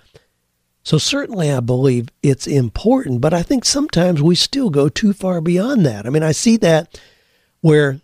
[0.82, 5.40] So, certainly, I believe it's important, but I think sometimes we still go too far
[5.40, 6.06] beyond that.
[6.06, 6.98] I mean, I see that
[7.60, 8.00] where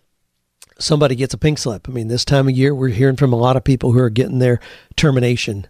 [0.77, 1.87] somebody gets a pink slip.
[1.87, 4.09] I mean, this time of year, we're hearing from a lot of people who are
[4.09, 4.59] getting their
[4.95, 5.67] termination,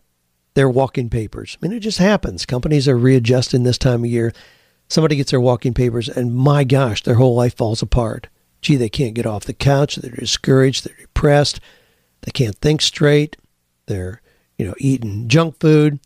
[0.56, 1.58] their walking papers.
[1.62, 2.46] I mean, it just happens.
[2.46, 4.34] Companies are readjusting this time of year.
[4.88, 8.28] Somebody gets their walking papers, and my gosh, their whole life falls apart.
[8.62, 9.96] Gee, they can't get off the couch.
[9.96, 10.86] They're discouraged.
[10.86, 11.60] They're depressed.
[12.22, 13.38] They can't think straight.
[13.88, 14.22] They're,
[14.58, 16.00] you know, eating junk food.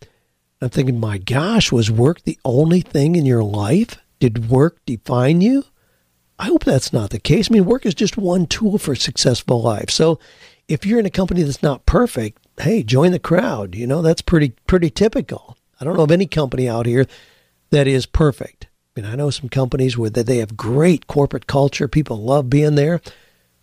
[0.62, 3.98] I'm thinking, my gosh, was work the only thing in your life?
[4.20, 5.63] Did work define you?
[6.38, 7.50] I hope that's not the case.
[7.50, 9.89] I mean, work is just one tool for a successful life.
[9.89, 10.20] So
[10.68, 13.76] if you're in a company that's not perfect, hey, join the crowd.
[13.76, 15.58] You know, that's pretty pretty typical.
[15.80, 17.06] I don't know of any company out here
[17.72, 18.68] that is perfect.
[19.00, 21.88] I mean, I know some companies where they have great corporate culture.
[21.88, 23.02] People love being there.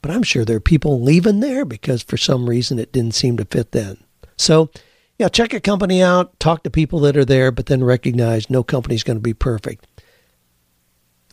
[0.00, 3.36] But I'm sure there are people leaving there because for some reason it didn't seem
[3.38, 3.98] to fit then.
[4.36, 4.70] So
[5.18, 8.62] yeah, check a company out, talk to people that are there, but then recognize no
[8.62, 9.86] company is going to be perfect.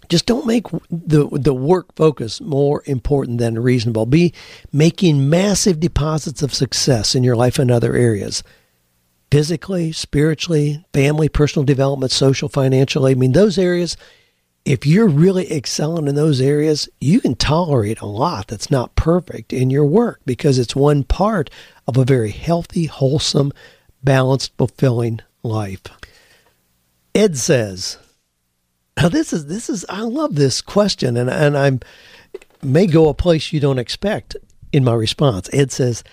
[0.10, 4.06] Just don't make the the work focus more important than reasonable.
[4.06, 4.34] Be
[4.72, 8.44] making massive deposits of success in your life in other areas.
[9.34, 13.14] Physically, spiritually, family, personal development, social, financially.
[13.14, 13.98] I mean, those areas,
[14.64, 19.52] if you're really excelling in those areas, you can tolerate a lot that's not perfect
[19.52, 21.50] in your work because it's one part
[21.88, 23.52] of a very healthy, wholesome,
[24.04, 25.82] balanced, fulfilling life.
[27.16, 27.98] Ed says,
[28.98, 31.80] now this is this is I love this question and and I'm
[32.62, 34.36] may go a place you don't expect
[34.72, 35.50] in my response.
[35.52, 36.04] Ed says,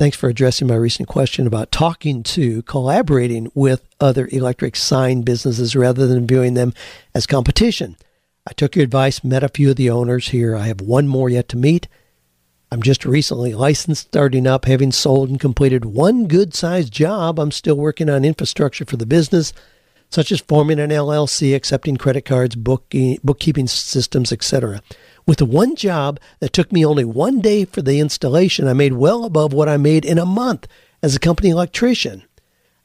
[0.00, 5.76] Thanks for addressing my recent question about talking to, collaborating with other electric sign businesses
[5.76, 6.72] rather than viewing them
[7.14, 7.98] as competition.
[8.48, 10.56] I took your advice, met a few of the owners here.
[10.56, 11.86] I have one more yet to meet.
[12.72, 17.38] I'm just recently licensed, starting up, having sold and completed one good sized job.
[17.38, 19.52] I'm still working on infrastructure for the business,
[20.08, 24.80] such as forming an LLC, accepting credit cards, booking, bookkeeping systems, etc.
[25.30, 29.24] With one job that took me only one day for the installation, I made well
[29.24, 30.66] above what I made in a month
[31.04, 32.24] as a company electrician.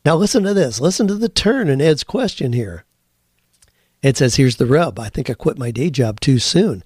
[0.06, 0.80] Now, listen to this.
[0.80, 2.86] Listen to the turn in Ed's question here.
[4.04, 5.00] Ed says, Here's the rub.
[5.00, 6.84] I think I quit my day job too soon.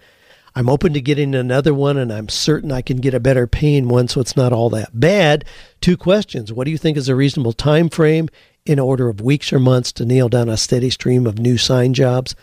[0.56, 3.90] I'm open to getting another one, and I'm certain I can get a better paying
[3.90, 5.44] one so it's not all that bad.
[5.82, 6.54] Two questions.
[6.54, 8.30] What do you think is a reasonable time frame
[8.66, 11.94] in order of weeks or months to nail down a steady stream of new sign
[11.94, 12.34] jobs?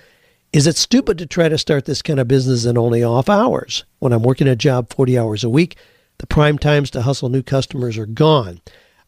[0.52, 3.84] Is it stupid to try to start this kind of business in only off hours?
[3.98, 5.76] When I'm working a job 40 hours a week,
[6.18, 8.60] the prime times to hustle new customers are gone.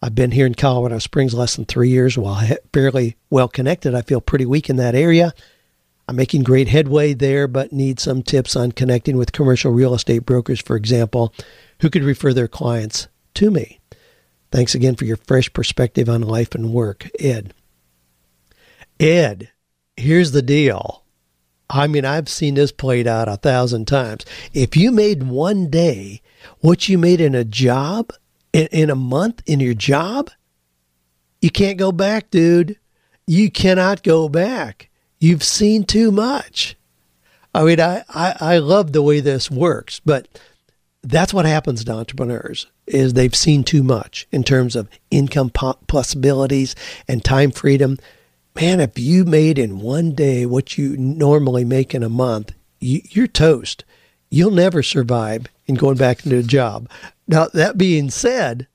[0.02, 2.18] I've been here in Colorado Springs less than three years.
[2.18, 2.40] While
[2.72, 5.32] fairly well connected, I feel pretty weak in that area.
[6.06, 10.20] I'm making great headway there, but need some tips on connecting with commercial real estate
[10.20, 11.34] brokers, for example,
[11.80, 13.80] who could refer their clients to me.
[14.50, 17.52] Thanks again for your fresh perspective on life and work, Ed.
[18.98, 19.50] Ed,
[19.96, 21.04] here's the deal.
[21.70, 24.24] I mean, I've seen this played out a thousand times.
[24.54, 26.22] If you made one day
[26.60, 28.12] what you made in a job,
[28.52, 30.30] in, in a month in your job,
[31.40, 32.78] you can't go back, dude.
[33.26, 34.88] You cannot go back.
[35.18, 36.76] You've seen too much.
[37.54, 40.28] I mean, I, I, I love the way this works, but
[41.02, 46.74] that's what happens to entrepreneurs is they've seen too much in terms of income possibilities
[47.06, 47.98] and time freedom.
[48.60, 53.02] Man, if you made in one day what you normally make in a month, you,
[53.04, 53.84] you're toast.
[54.30, 56.90] You'll never survive in going back into a job.
[57.28, 58.66] Now, that being said,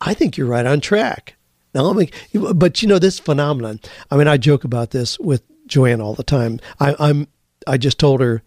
[0.00, 1.36] I think you're right on track.
[1.72, 2.10] Now, let me,
[2.52, 3.78] but you know, this phenomenon,
[4.10, 6.58] I mean, I joke about this with Joanne all the time.
[6.80, 7.28] I, I'm
[7.68, 8.42] I just told her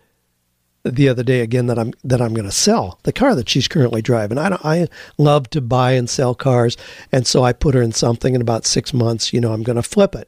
[0.84, 3.70] the other day again that I'm that I'm going to sell the car that she's
[3.70, 4.38] currently driving.
[4.38, 6.76] I I love to buy and sell cars,
[7.10, 8.36] and so I put her in something.
[8.36, 10.28] In about six months, you know, I'm going to flip it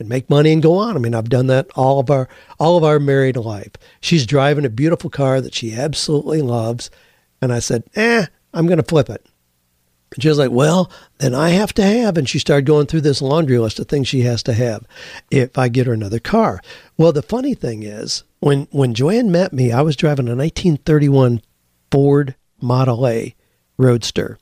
[0.00, 0.96] and make money and go on.
[0.96, 3.72] I mean, I've done that all of our all of our married life.
[4.00, 6.90] She's driving a beautiful car that she absolutely loves,
[7.40, 9.24] and I said, "Eh, I'm going to flip it."
[10.12, 12.16] And she was like, Well, then I have to have.
[12.16, 14.84] And she started going through this laundry list of things she has to have
[15.30, 16.60] if I get her another car.
[16.96, 21.42] Well, the funny thing is, when, when Joanne met me, I was driving a 1931
[21.90, 23.34] Ford Model A
[23.76, 24.38] Roadster,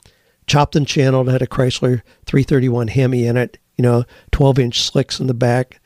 [0.46, 5.20] chopped and channeled, had a Chrysler 331 Hemi in it, you know, 12 inch slicks
[5.20, 5.80] in the back.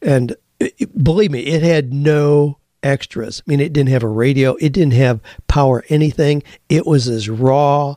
[0.00, 3.42] And it, believe me, it had no extras.
[3.44, 6.42] I mean, it didn't have a radio, it didn't have power anything.
[6.68, 7.96] It was as raw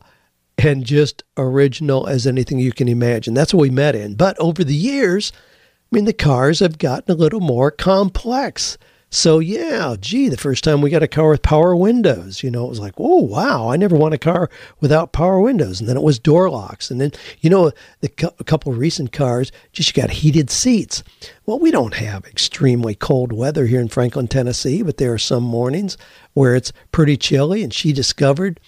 [0.57, 3.33] and just original as anything you can imagine.
[3.33, 4.15] That's what we met in.
[4.15, 8.77] But over the years, I mean, the cars have gotten a little more complex.
[9.11, 12.65] So, yeah, gee, the first time we got a car with power windows, you know,
[12.65, 14.49] it was like, oh, wow, I never want a car
[14.81, 15.79] without power windows.
[15.79, 16.91] And then it was door locks.
[16.91, 21.01] And then, you know, the, a couple recent cars just got heated seats.
[21.45, 25.43] Well, we don't have extremely cold weather here in Franklin, Tennessee, but there are some
[25.43, 25.97] mornings
[26.33, 27.63] where it's pretty chilly.
[27.63, 28.59] And she discovered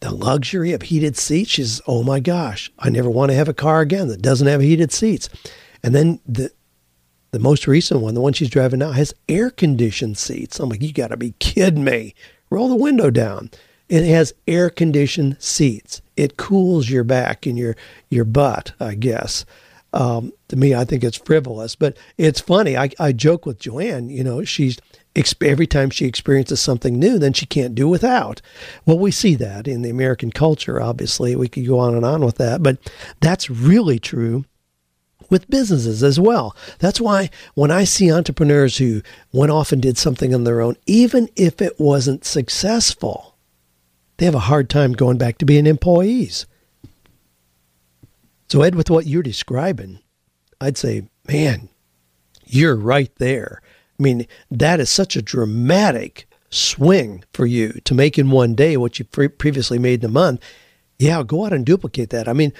[0.00, 1.50] the luxury of heated seats.
[1.50, 4.62] She's, oh my gosh, I never want to have a car again that doesn't have
[4.62, 5.28] heated seats.
[5.82, 6.50] And then the
[7.36, 10.58] the most recent one, the one she's driving now, has air conditioned seats.
[10.58, 12.14] I'm like, you got to be kidding me.
[12.48, 13.50] Roll the window down.
[13.90, 16.00] It has air conditioned seats.
[16.16, 17.76] It cools your back and your
[18.08, 19.44] your butt, I guess.
[19.92, 22.74] Um, to me, I think it's frivolous, but it's funny.
[22.74, 24.08] I, I joke with Joanne.
[24.08, 24.78] You know, she's
[25.42, 28.40] every time she experiences something new, then she can't do without.
[28.86, 31.36] Well, we see that in the American culture, obviously.
[31.36, 32.78] We could go on and on with that, but
[33.20, 34.46] that's really true
[35.30, 36.56] with businesses as well.
[36.78, 40.76] That's why when I see entrepreneurs who went off and did something on their own,
[40.86, 43.36] even if it wasn't successful,
[44.16, 46.46] they have a hard time going back to being employees.
[48.48, 49.98] So, Ed, with what you're describing,
[50.60, 51.68] I'd say, man,
[52.44, 53.60] you're right there.
[53.98, 58.76] I mean, that is such a dramatic swing for you to make in one day
[58.76, 60.42] what you pre- previously made in a month.
[60.98, 62.28] Yeah, go out and duplicate that.
[62.28, 62.52] I mean,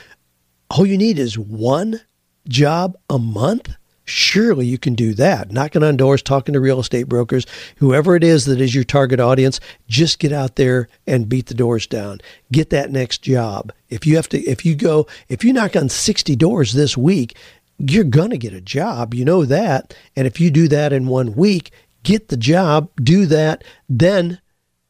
[0.71, 2.01] all you need is one
[2.49, 3.75] job a month.
[4.05, 5.51] Surely you can do that.
[5.51, 7.45] Knocking on doors, talking to real estate brokers,
[7.79, 11.55] whoever it is that is your target audience, just get out there and beat the
[11.55, 12.21] doors down.
[12.53, 13.73] Get that next job.
[13.89, 17.37] If you have to, if you go, if you knock on 60 doors this week,
[17.79, 19.13] you're going to get a job.
[19.13, 19.95] You know that.
[20.15, 21.73] And if you do that in one week,
[22.05, 24.41] get the job, do that, then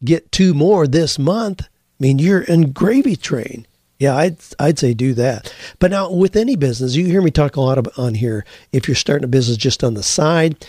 [0.05, 1.63] get two more this month.
[1.63, 3.67] I mean, you're in gravy train.
[3.99, 5.53] Yeah, I'd I'd say do that.
[5.79, 8.45] But now with any business, you hear me talk a lot on here.
[8.73, 10.67] If you're starting a business just on the side,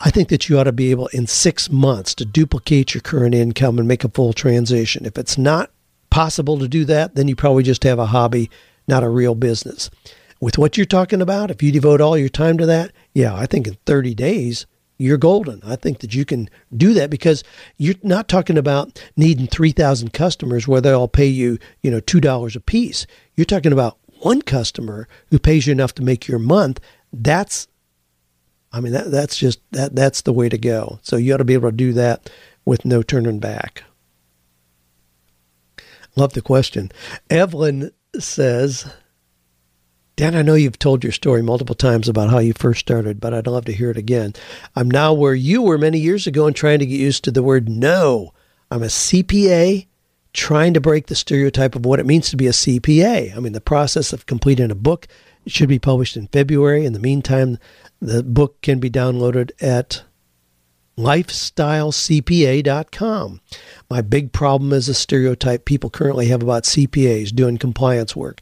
[0.00, 3.34] I think that you ought to be able in six months to duplicate your current
[3.34, 5.06] income and make a full transition.
[5.06, 5.70] If it's not
[6.10, 8.50] possible to do that, then you probably just have a hobby,
[8.88, 9.90] not a real business
[10.40, 13.46] with what you're talking about, if you devote all your time to that, yeah, I
[13.46, 14.66] think in 30 days,
[14.98, 15.62] you're golden.
[15.64, 17.44] I think that you can do that because
[17.76, 22.56] you're not talking about needing 3,000 customers where they all pay you, you know, $2
[22.56, 23.06] a piece.
[23.36, 26.80] You're talking about one customer who pays you enough to make your month.
[27.12, 27.68] That's
[28.70, 30.98] I mean, that, that's just that that's the way to go.
[31.02, 32.28] So you ought to be able to do that
[32.64, 33.84] with no turning back.
[36.16, 36.90] Love the question.
[37.30, 38.92] Evelyn says,
[40.18, 43.32] Dan, I know you've told your story multiple times about how you first started, but
[43.32, 44.32] I'd love to hear it again.
[44.74, 47.40] I'm now where you were many years ago and trying to get used to the
[47.40, 48.34] word no.
[48.68, 49.86] I'm a CPA
[50.32, 53.36] trying to break the stereotype of what it means to be a CPA.
[53.36, 55.06] I mean, the process of completing a book
[55.46, 56.84] should be published in February.
[56.84, 57.56] In the meantime,
[58.00, 60.02] the book can be downloaded at
[60.96, 63.40] lifestylecpa.com.
[63.88, 68.40] My big problem is a stereotype people currently have about CPAs doing compliance work.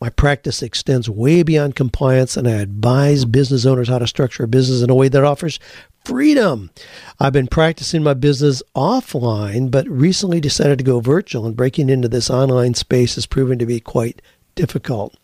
[0.00, 4.48] My practice extends way beyond compliance, and I advise business owners how to structure a
[4.48, 5.58] business in a way that offers
[6.04, 6.70] freedom.
[7.18, 12.08] I've been practicing my business offline, but recently decided to go virtual, and breaking into
[12.08, 14.20] this online space has proven to be quite
[14.54, 15.16] difficult.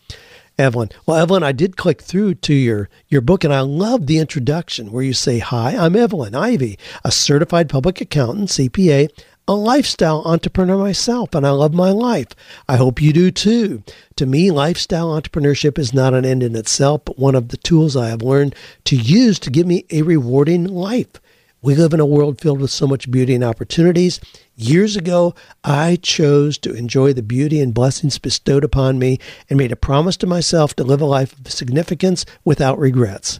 [0.58, 0.90] Evelyn.
[1.06, 4.92] Well, Evelyn, I did click through to your, your book and I love the introduction
[4.92, 9.08] where you say, Hi, I'm Evelyn Ivy, a certified public accountant, CPA,
[9.52, 12.28] a lifestyle entrepreneur myself, and I love my life.
[12.66, 13.82] I hope you do too.
[14.16, 17.94] To me, lifestyle entrepreneurship is not an end in itself, but one of the tools
[17.94, 21.20] I have learned to use to give me a rewarding life.
[21.60, 24.20] We live in a world filled with so much beauty and opportunities.
[24.56, 29.18] Years ago, I chose to enjoy the beauty and blessings bestowed upon me
[29.50, 33.38] and made a promise to myself to live a life of significance without regrets.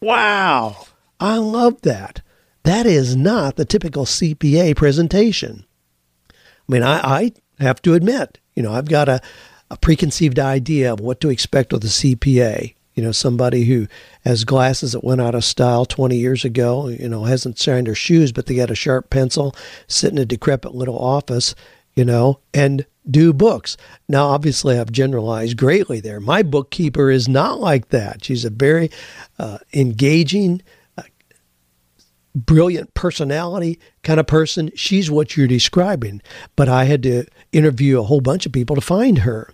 [0.00, 0.86] Wow!
[1.18, 2.20] I love that.
[2.66, 5.64] That is not the typical CPA presentation.
[6.30, 6.34] I
[6.66, 9.20] mean, I, I have to admit, you know, I've got a,
[9.70, 13.86] a preconceived idea of what to expect with a CPA you know, somebody who
[14.24, 17.94] has glasses that went out of style 20 years ago, you know, hasn't shined her
[17.94, 19.54] shoes, but they got a sharp pencil,
[19.86, 21.54] sit in a decrepit little office,
[21.94, 23.76] you know, and do books.
[24.08, 26.20] Now, obviously, I've generalized greatly there.
[26.20, 28.24] My bookkeeper is not like that.
[28.24, 28.90] She's a very
[29.38, 30.62] uh, engaging,
[32.36, 34.70] brilliant personality kind of person.
[34.76, 36.22] She's what you're describing.
[36.54, 39.52] But I had to interview a whole bunch of people to find her.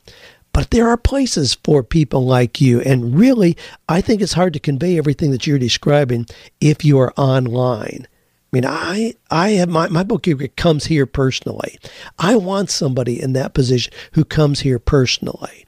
[0.52, 2.80] But there are places for people like you.
[2.82, 3.56] And really,
[3.88, 6.26] I think it's hard to convey everything that you're describing
[6.60, 8.06] if you are online.
[8.52, 11.78] I mean, I I have my, my bookkeeper comes here personally.
[12.18, 15.64] I want somebody in that position who comes here personally.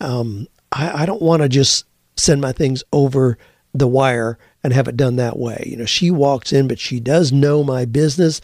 [0.00, 1.84] Um, I, I don't want to just
[2.16, 3.38] send my things over
[3.72, 5.64] the wire and have it done that way.
[5.66, 8.40] You know, she walks in, but she does know my business.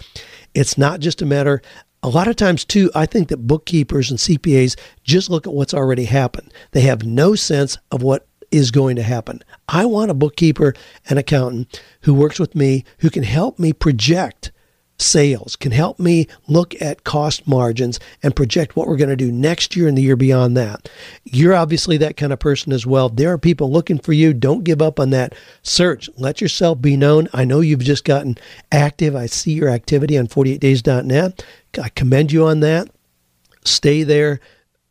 [0.54, 1.60] It's not just a matter
[2.04, 5.72] a lot of times, too, I think that bookkeepers and CPAs just look at what's
[5.72, 6.52] already happened.
[6.72, 9.42] They have no sense of what is going to happen.
[9.68, 10.74] I want a bookkeeper
[11.08, 14.52] and accountant who works with me who can help me project
[14.96, 19.32] sales, can help me look at cost margins and project what we're going to do
[19.32, 20.88] next year and the year beyond that.
[21.24, 23.08] You're obviously that kind of person as well.
[23.08, 24.32] There are people looking for you.
[24.32, 26.08] Don't give up on that search.
[26.16, 27.28] Let yourself be known.
[27.32, 28.38] I know you've just gotten
[28.70, 29.16] active.
[29.16, 31.44] I see your activity on 48days.net.
[31.82, 32.88] I commend you on that.
[33.64, 34.40] Stay there,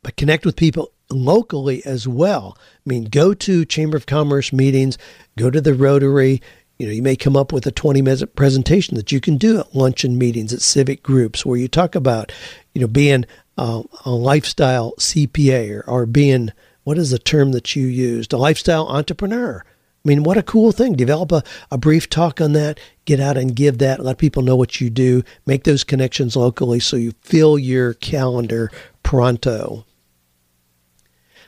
[0.01, 2.57] but connect with people locally as well.
[2.59, 4.97] I mean, go to Chamber of Commerce meetings,
[5.37, 6.41] go to the Rotary,
[6.77, 9.59] you know, you may come up with a 20 minute presentation that you can do
[9.59, 12.31] at luncheon meetings, at civic groups, where you talk about,
[12.73, 13.25] you know, being
[13.57, 16.51] uh, a lifestyle CPA or, or being,
[16.83, 18.33] what is the term that you used?
[18.33, 19.63] A lifestyle entrepreneur.
[19.65, 20.93] I mean, what a cool thing.
[20.93, 24.55] Develop a, a brief talk on that, get out and give that, let people know
[24.55, 28.69] what you do, make those connections locally so you fill your calendar
[29.03, 29.85] pronto.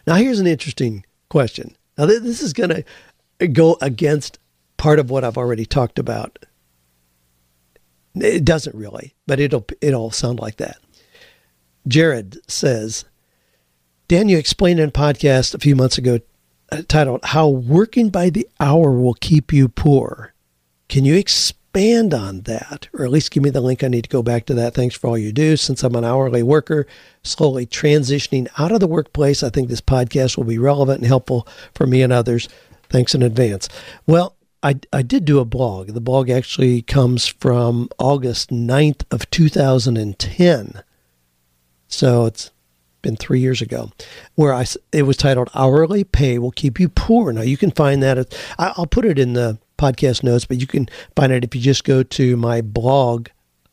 [0.07, 1.75] Now, here's an interesting question.
[1.97, 2.85] Now, this is going
[3.39, 4.39] to go against
[4.85, 6.37] part of what I've already talked about.
[8.13, 10.77] It doesn't really, but it'll it'll sound like that.
[11.87, 13.03] Jared says,
[14.07, 16.19] Dan, you explained in a podcast a few months ago
[16.71, 20.35] uh, titled "How Working by the Hour Will Keep You Poor."
[20.87, 23.83] Can you expand on that, or at least give me the link?
[23.83, 24.75] I need to go back to that.
[24.75, 25.57] Thanks for all you do.
[25.57, 26.85] Since I'm an hourly worker,
[27.23, 31.47] slowly transitioning out of the workplace, I think this podcast will be relevant and helpful
[31.73, 32.47] for me and others.
[32.89, 33.67] Thanks in advance.
[34.05, 34.34] Well,
[34.65, 35.89] I, I did do a blog.
[35.89, 40.81] The blog actually comes from August 9th of 2010.
[41.87, 42.49] So it's
[43.03, 43.91] been three years ago,
[44.33, 47.31] where I, it was titled Hourly Pay Will Keep You Poor.
[47.31, 48.17] Now you can find that.
[48.17, 51.61] At, I'll put it in the podcast notes, but you can find it if you
[51.61, 53.27] just go to my blog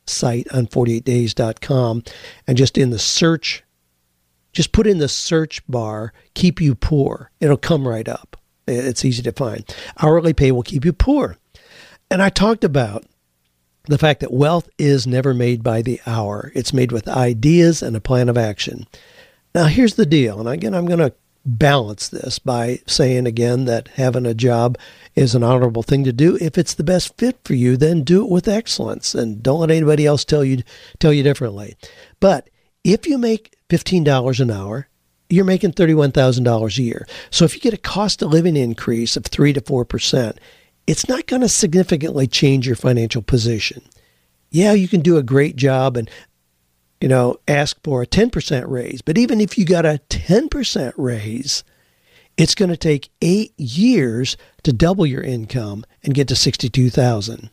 [0.07, 2.03] site on 48days.com
[2.47, 3.65] and just in the search,
[4.53, 7.31] just put in the search bar, keep you poor.
[7.41, 8.37] It'll come right up.
[8.77, 9.65] It's easy to find.
[10.03, 11.37] Hourly pay will keep you poor.
[12.11, 13.05] And I talked about
[13.85, 17.97] the fact that wealth is never made by the hour, it's made with ideas and
[17.97, 18.87] a plan of action.
[19.55, 20.39] Now, here's the deal.
[20.39, 21.15] And again, I'm going to
[21.45, 24.79] balance this by saying again that having a job
[25.15, 26.39] is an honorable thing to do.
[26.41, 29.71] If it's the best fit for you, then do it with excellence and don't let
[29.71, 30.63] anybody else tell you
[30.99, 31.77] tell you differently.
[32.21, 32.49] But
[32.85, 34.89] if you make $15 an hour,
[35.33, 37.07] you're making $31,000 a year.
[37.31, 40.37] So if you get a cost of living increase of 3 to 4%,
[40.87, 43.83] it's not going to significantly change your financial position.
[44.51, 46.11] Yeah, you can do a great job and
[47.01, 49.03] you know, ask for a 10% raise.
[49.03, 51.65] But even if you got a 10% raise,
[52.37, 57.51] it's going to take 8 years to double your income and get to 62,000.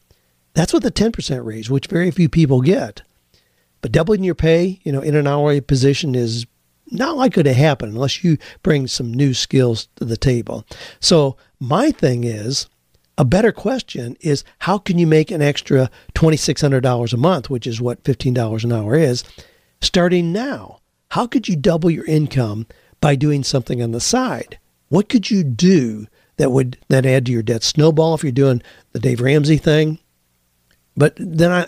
[0.53, 3.01] That's what the 10% raise, which very few people get.
[3.81, 6.45] But doubling your pay, you know, in an hourly position is
[6.91, 10.65] not likely to happen unless you bring some new skills to the table.
[10.99, 12.67] So, my thing is
[13.17, 17.81] a better question is how can you make an extra $2,600 a month, which is
[17.81, 19.23] what $15 an hour is,
[19.81, 20.79] starting now?
[21.11, 22.65] How could you double your income
[23.01, 24.57] by doing something on the side?
[24.87, 28.61] What could you do that would then add to your debt snowball if you're doing
[28.93, 29.99] the Dave Ramsey thing?
[30.95, 31.65] But then I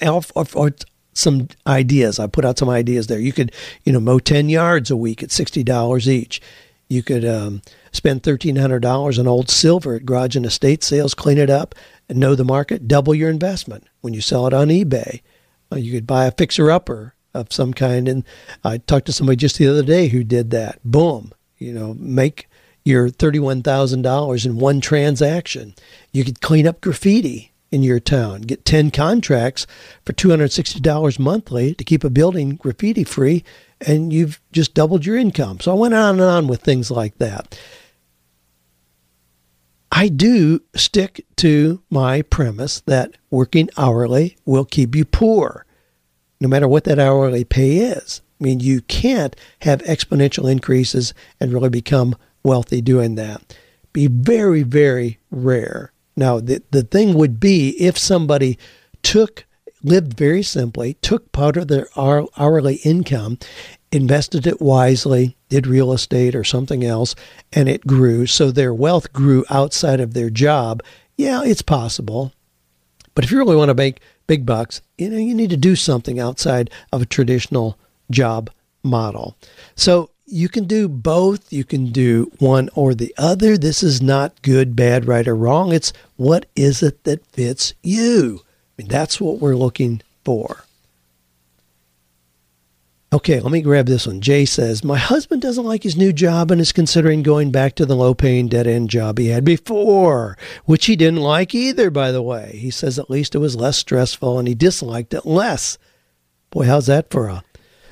[1.14, 2.20] some ideas.
[2.20, 3.20] I put out some ideas there.
[3.20, 3.52] You could,
[3.84, 6.42] you know, mow 10 yards a week at $60 each.
[6.88, 11.50] You could um, spend $1,300 on old silver at garage and estate sales, clean it
[11.50, 11.76] up,
[12.10, 15.22] and know the market, double your investment when you sell it on eBay.
[15.72, 18.08] Uh, you could buy a fixer upper of some kind.
[18.08, 18.26] And
[18.64, 20.80] I talked to somebody just the other day who did that.
[20.84, 22.50] Boom, you know, make
[22.84, 25.76] your $31,000 in one transaction.
[26.12, 29.66] You could clean up graffiti in your town, get 10 contracts
[30.06, 33.44] for $260 monthly to keep a building graffiti free,
[33.80, 35.60] and you've just doubled your income.
[35.60, 37.58] So I went on and on with things like that.
[39.92, 45.66] I do stick to my premise that working hourly will keep you poor,
[46.40, 48.22] no matter what that hourly pay is.
[48.40, 53.56] I mean, you can't have exponential increases and really become wealthy doing that.
[53.94, 55.92] Be very, very rare.
[56.22, 58.60] Now, the, the thing would be if somebody
[59.02, 59.48] took
[59.84, 63.40] lived very simply, took part of their hourly income,
[63.92, 67.16] invested it wisely, did real estate or something else,
[67.52, 68.28] and it grew.
[68.28, 70.84] So their wealth grew outside of their job.
[71.18, 72.34] Yeah, it's possible.
[73.16, 75.76] But if you really want to make big bucks, you know, you need to do
[75.76, 77.80] something outside of a traditional
[78.12, 78.52] job
[78.84, 79.36] model.
[79.74, 81.52] So you can do both.
[81.52, 83.58] You can do one or the other.
[83.58, 85.74] This is not good, bad, right, or wrong.
[85.74, 88.42] It's what is it that fits you?
[88.44, 90.64] I mean, that's what we're looking for.
[93.14, 94.22] Okay, let me grab this one.
[94.22, 97.86] Jay says, My husband doesn't like his new job and is considering going back to
[97.86, 102.14] the low paying dead end job he had before, which he didn't like either, by
[102.14, 102.56] the way.
[102.56, 105.78] He says at least it was less stressful and he disliked it less.
[106.52, 107.44] Boy, how's that for a,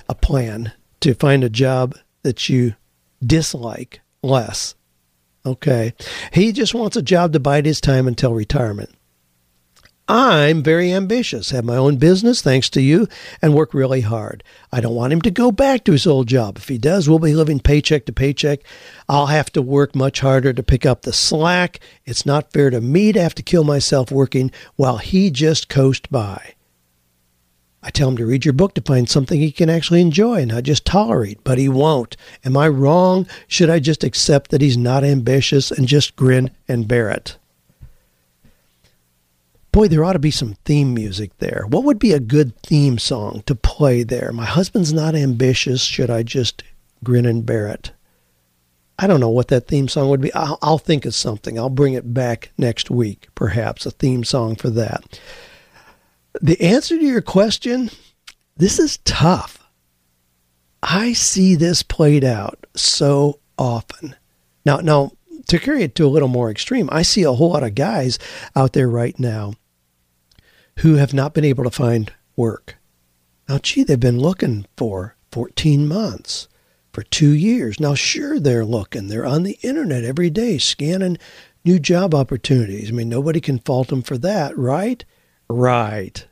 [0.07, 0.71] a plan
[1.01, 2.75] to find a job that you
[3.23, 4.75] dislike less?
[5.45, 5.93] Okay.
[6.33, 8.91] He just wants a job to bide his time until retirement.
[10.11, 13.07] I'm very ambitious, have my own business thanks to you,
[13.43, 14.43] and work really hard.
[14.71, 16.57] I don't want him to go back to his old job.
[16.57, 18.61] If he does, we'll be living paycheck to paycheck.
[19.07, 21.79] I'll have to work much harder to pick up the slack.
[22.05, 26.09] It's not fair to me to have to kill myself working while he just coast
[26.09, 26.55] by.
[27.81, 30.51] I tell him to read your book to find something he can actually enjoy and
[30.51, 32.17] not just tolerate, but he won't.
[32.43, 33.27] Am I wrong?
[33.47, 37.37] Should I just accept that he's not ambitious and just grin and bear it?
[39.79, 41.65] boy, there ought to be some theme music there.
[41.69, 44.33] What would be a good theme song to play there?
[44.33, 45.81] My husband's not ambitious.
[45.83, 46.63] Should I just
[47.01, 47.91] grin and bear it?
[48.97, 50.33] I don't know what that theme song would be.
[50.33, 51.57] I'll, I'll think of something.
[51.57, 55.17] I'll bring it back next week, perhaps a theme song for that.
[56.41, 57.89] The answer to your question
[58.57, 59.57] this is tough.
[60.83, 64.15] I see this played out so often.
[64.65, 65.11] Now, now
[65.47, 68.19] to carry it to a little more extreme, I see a whole lot of guys
[68.55, 69.53] out there right now
[70.79, 72.77] who have not been able to find work.
[73.47, 76.47] Now, gee, they've been looking for 14 months,
[76.93, 77.79] for two years.
[77.79, 79.07] Now, sure, they're looking.
[79.07, 81.17] They're on the internet every day scanning
[81.63, 82.89] new job opportunities.
[82.89, 85.03] I mean, nobody can fault them for that, right?
[85.49, 86.27] Right.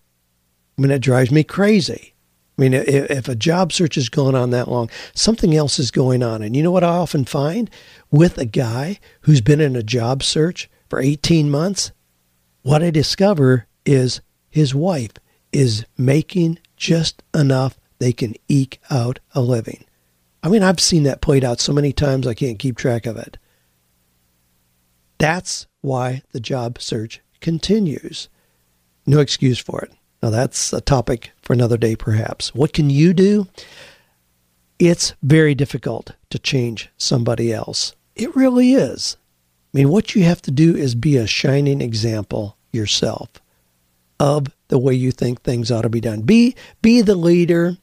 [0.78, 2.14] I mean, it drives me crazy.
[2.58, 6.24] I mean, if a job search has gone on that long, something else is going
[6.24, 6.42] on.
[6.42, 7.70] And you know what I often find
[8.10, 11.92] with a guy who's been in a job search for 18 months?
[12.64, 15.12] What I discover is his wife
[15.52, 19.86] is making just enough they can eke out a living.
[20.42, 23.18] I mean, I've seen that played out so many times I can't keep track of
[23.18, 23.38] it.
[25.20, 28.30] That's why the job search continues.
[29.08, 29.92] No excuse for it.
[30.22, 32.54] Now, that's a topic for another day, perhaps.
[32.54, 33.48] What can you do?
[34.80, 37.96] it's very difficult to change somebody else.
[38.16, 39.18] It really is.
[39.74, 43.30] I mean, what you have to do is be a shining example yourself
[44.20, 46.22] of the way you think things ought to be done.
[46.22, 47.78] Be be the leader,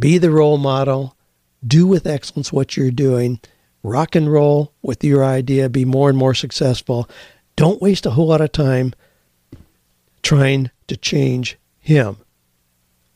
[0.00, 1.16] be the role model,
[1.64, 3.40] do with excellence what you're doing,
[3.82, 7.08] rock and roll with your idea, be more and more successful.
[7.56, 8.94] Don't waste a whole lot of time
[10.22, 12.16] trying to change him.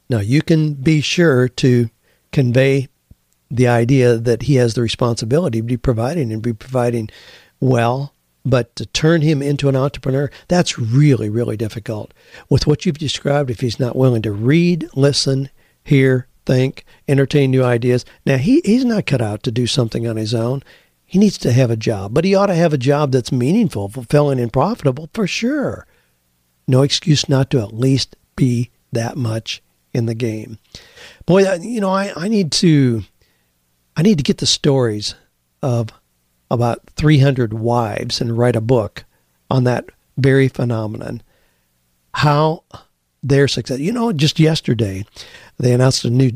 [0.09, 1.91] Now, you can be sure to
[2.33, 2.89] convey
[3.51, 7.09] the idea that he has the responsibility to be providing and be providing
[7.61, 8.13] well,
[8.45, 12.13] but to turn him into an entrepreneur, that's really, really difficult.
[12.49, 15.51] With what you've described, if he's not willing to read, listen,
[15.83, 20.17] hear, think, entertain new ideas, now he, he's not cut out to do something on
[20.17, 20.63] his own.
[21.05, 23.89] He needs to have a job, but he ought to have a job that's meaningful,
[23.89, 25.87] fulfilling, and profitable for sure.
[26.67, 29.63] No excuse not to at least be that much
[29.93, 30.59] in the game.
[31.25, 33.03] Boy, you know, I, I need to
[33.97, 35.15] I need to get the stories
[35.63, 35.89] of
[36.51, 39.05] about 300 wives and write a book
[39.51, 39.87] on that
[40.17, 41.23] very phenomenon.
[42.15, 42.65] How
[43.23, 43.81] their success.
[43.81, 45.05] You know, just yesterday,
[45.59, 46.33] they announced a new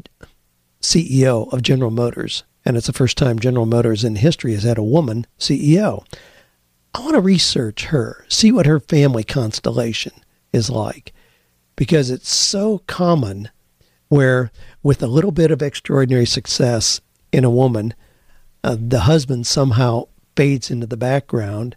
[0.80, 4.78] CEO of General Motors, and it's the first time General Motors in history has had
[4.78, 6.04] a woman CEO.
[6.94, 10.12] I want to research her, see what her family constellation
[10.52, 11.12] is like,
[11.76, 13.50] because it's so common
[14.08, 14.50] where,
[14.82, 17.94] with a little bit of extraordinary success in a woman,
[18.64, 21.76] uh, the husband somehow fades into the background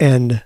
[0.00, 0.42] and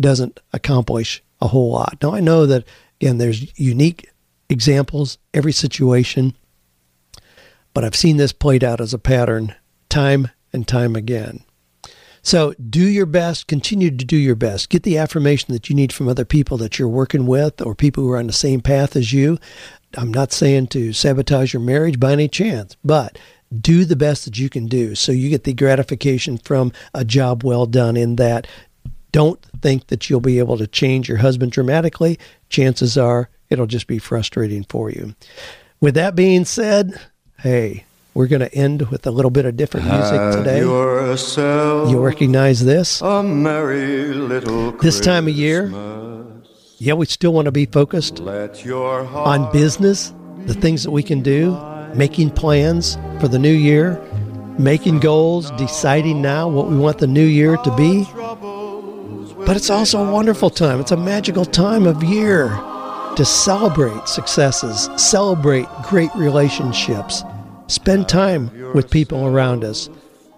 [0.00, 1.98] doesn't accomplish a whole lot.
[2.02, 2.64] Now, I know that,
[3.00, 4.10] again, there's unique
[4.48, 6.36] examples, every situation,
[7.72, 9.54] but I've seen this played out as a pattern
[9.88, 11.44] time and time again.
[12.24, 14.70] So do your best, continue to do your best.
[14.70, 18.02] Get the affirmation that you need from other people that you're working with or people
[18.02, 19.38] who are on the same path as you.
[19.96, 23.18] I'm not saying to sabotage your marriage by any chance, but
[23.60, 27.44] do the best that you can do so you get the gratification from a job
[27.44, 28.46] well done in that
[29.12, 32.18] don't think that you'll be able to change your husband dramatically
[32.48, 35.14] chances are it'll just be frustrating for you
[35.80, 36.98] with that being said
[37.38, 37.84] hey
[38.14, 40.60] we're going to end with a little bit of different music today.
[41.90, 43.02] You recognize this?
[44.80, 45.66] this time of year,
[46.78, 50.14] yeah, we still want to be focused on business,
[50.46, 51.58] the things that we can do,
[51.94, 54.00] making plans for the new year,
[54.58, 58.04] making goals, deciding now what we want the new year to be.
[59.46, 60.80] But it's also a wonderful time.
[60.80, 62.48] It's a magical time of year
[63.16, 67.22] to celebrate successes, celebrate great relationships,
[67.66, 69.88] spend time with people around us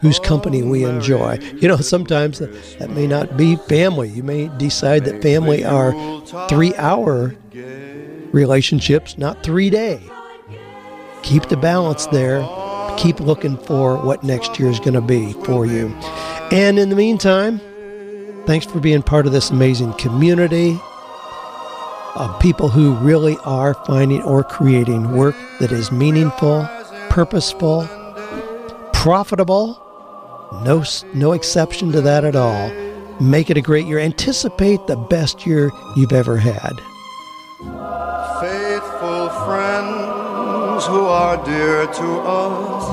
[0.00, 1.38] whose company we enjoy.
[1.56, 4.08] You know, sometimes that may not be family.
[4.08, 5.92] You may decide that family are
[6.48, 7.34] three hour
[8.32, 10.00] relationships, not three day
[11.26, 12.46] keep the balance there.
[12.98, 15.88] Keep looking for what next year is going to be for you.
[16.50, 17.60] And in the meantime,
[18.46, 20.78] thanks for being part of this amazing community
[22.14, 26.66] of people who really are finding or creating work that is meaningful,
[27.16, 27.88] purposeful,
[28.92, 29.82] profitable.
[30.66, 32.70] No, no exception to that at all.
[33.18, 33.98] Make it a great year.
[33.98, 36.74] Anticipate the best year you've ever had.
[38.42, 42.86] Faithful friends who are dear to us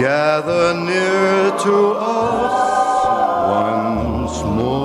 [0.00, 3.04] gather near to us
[3.48, 4.75] once more.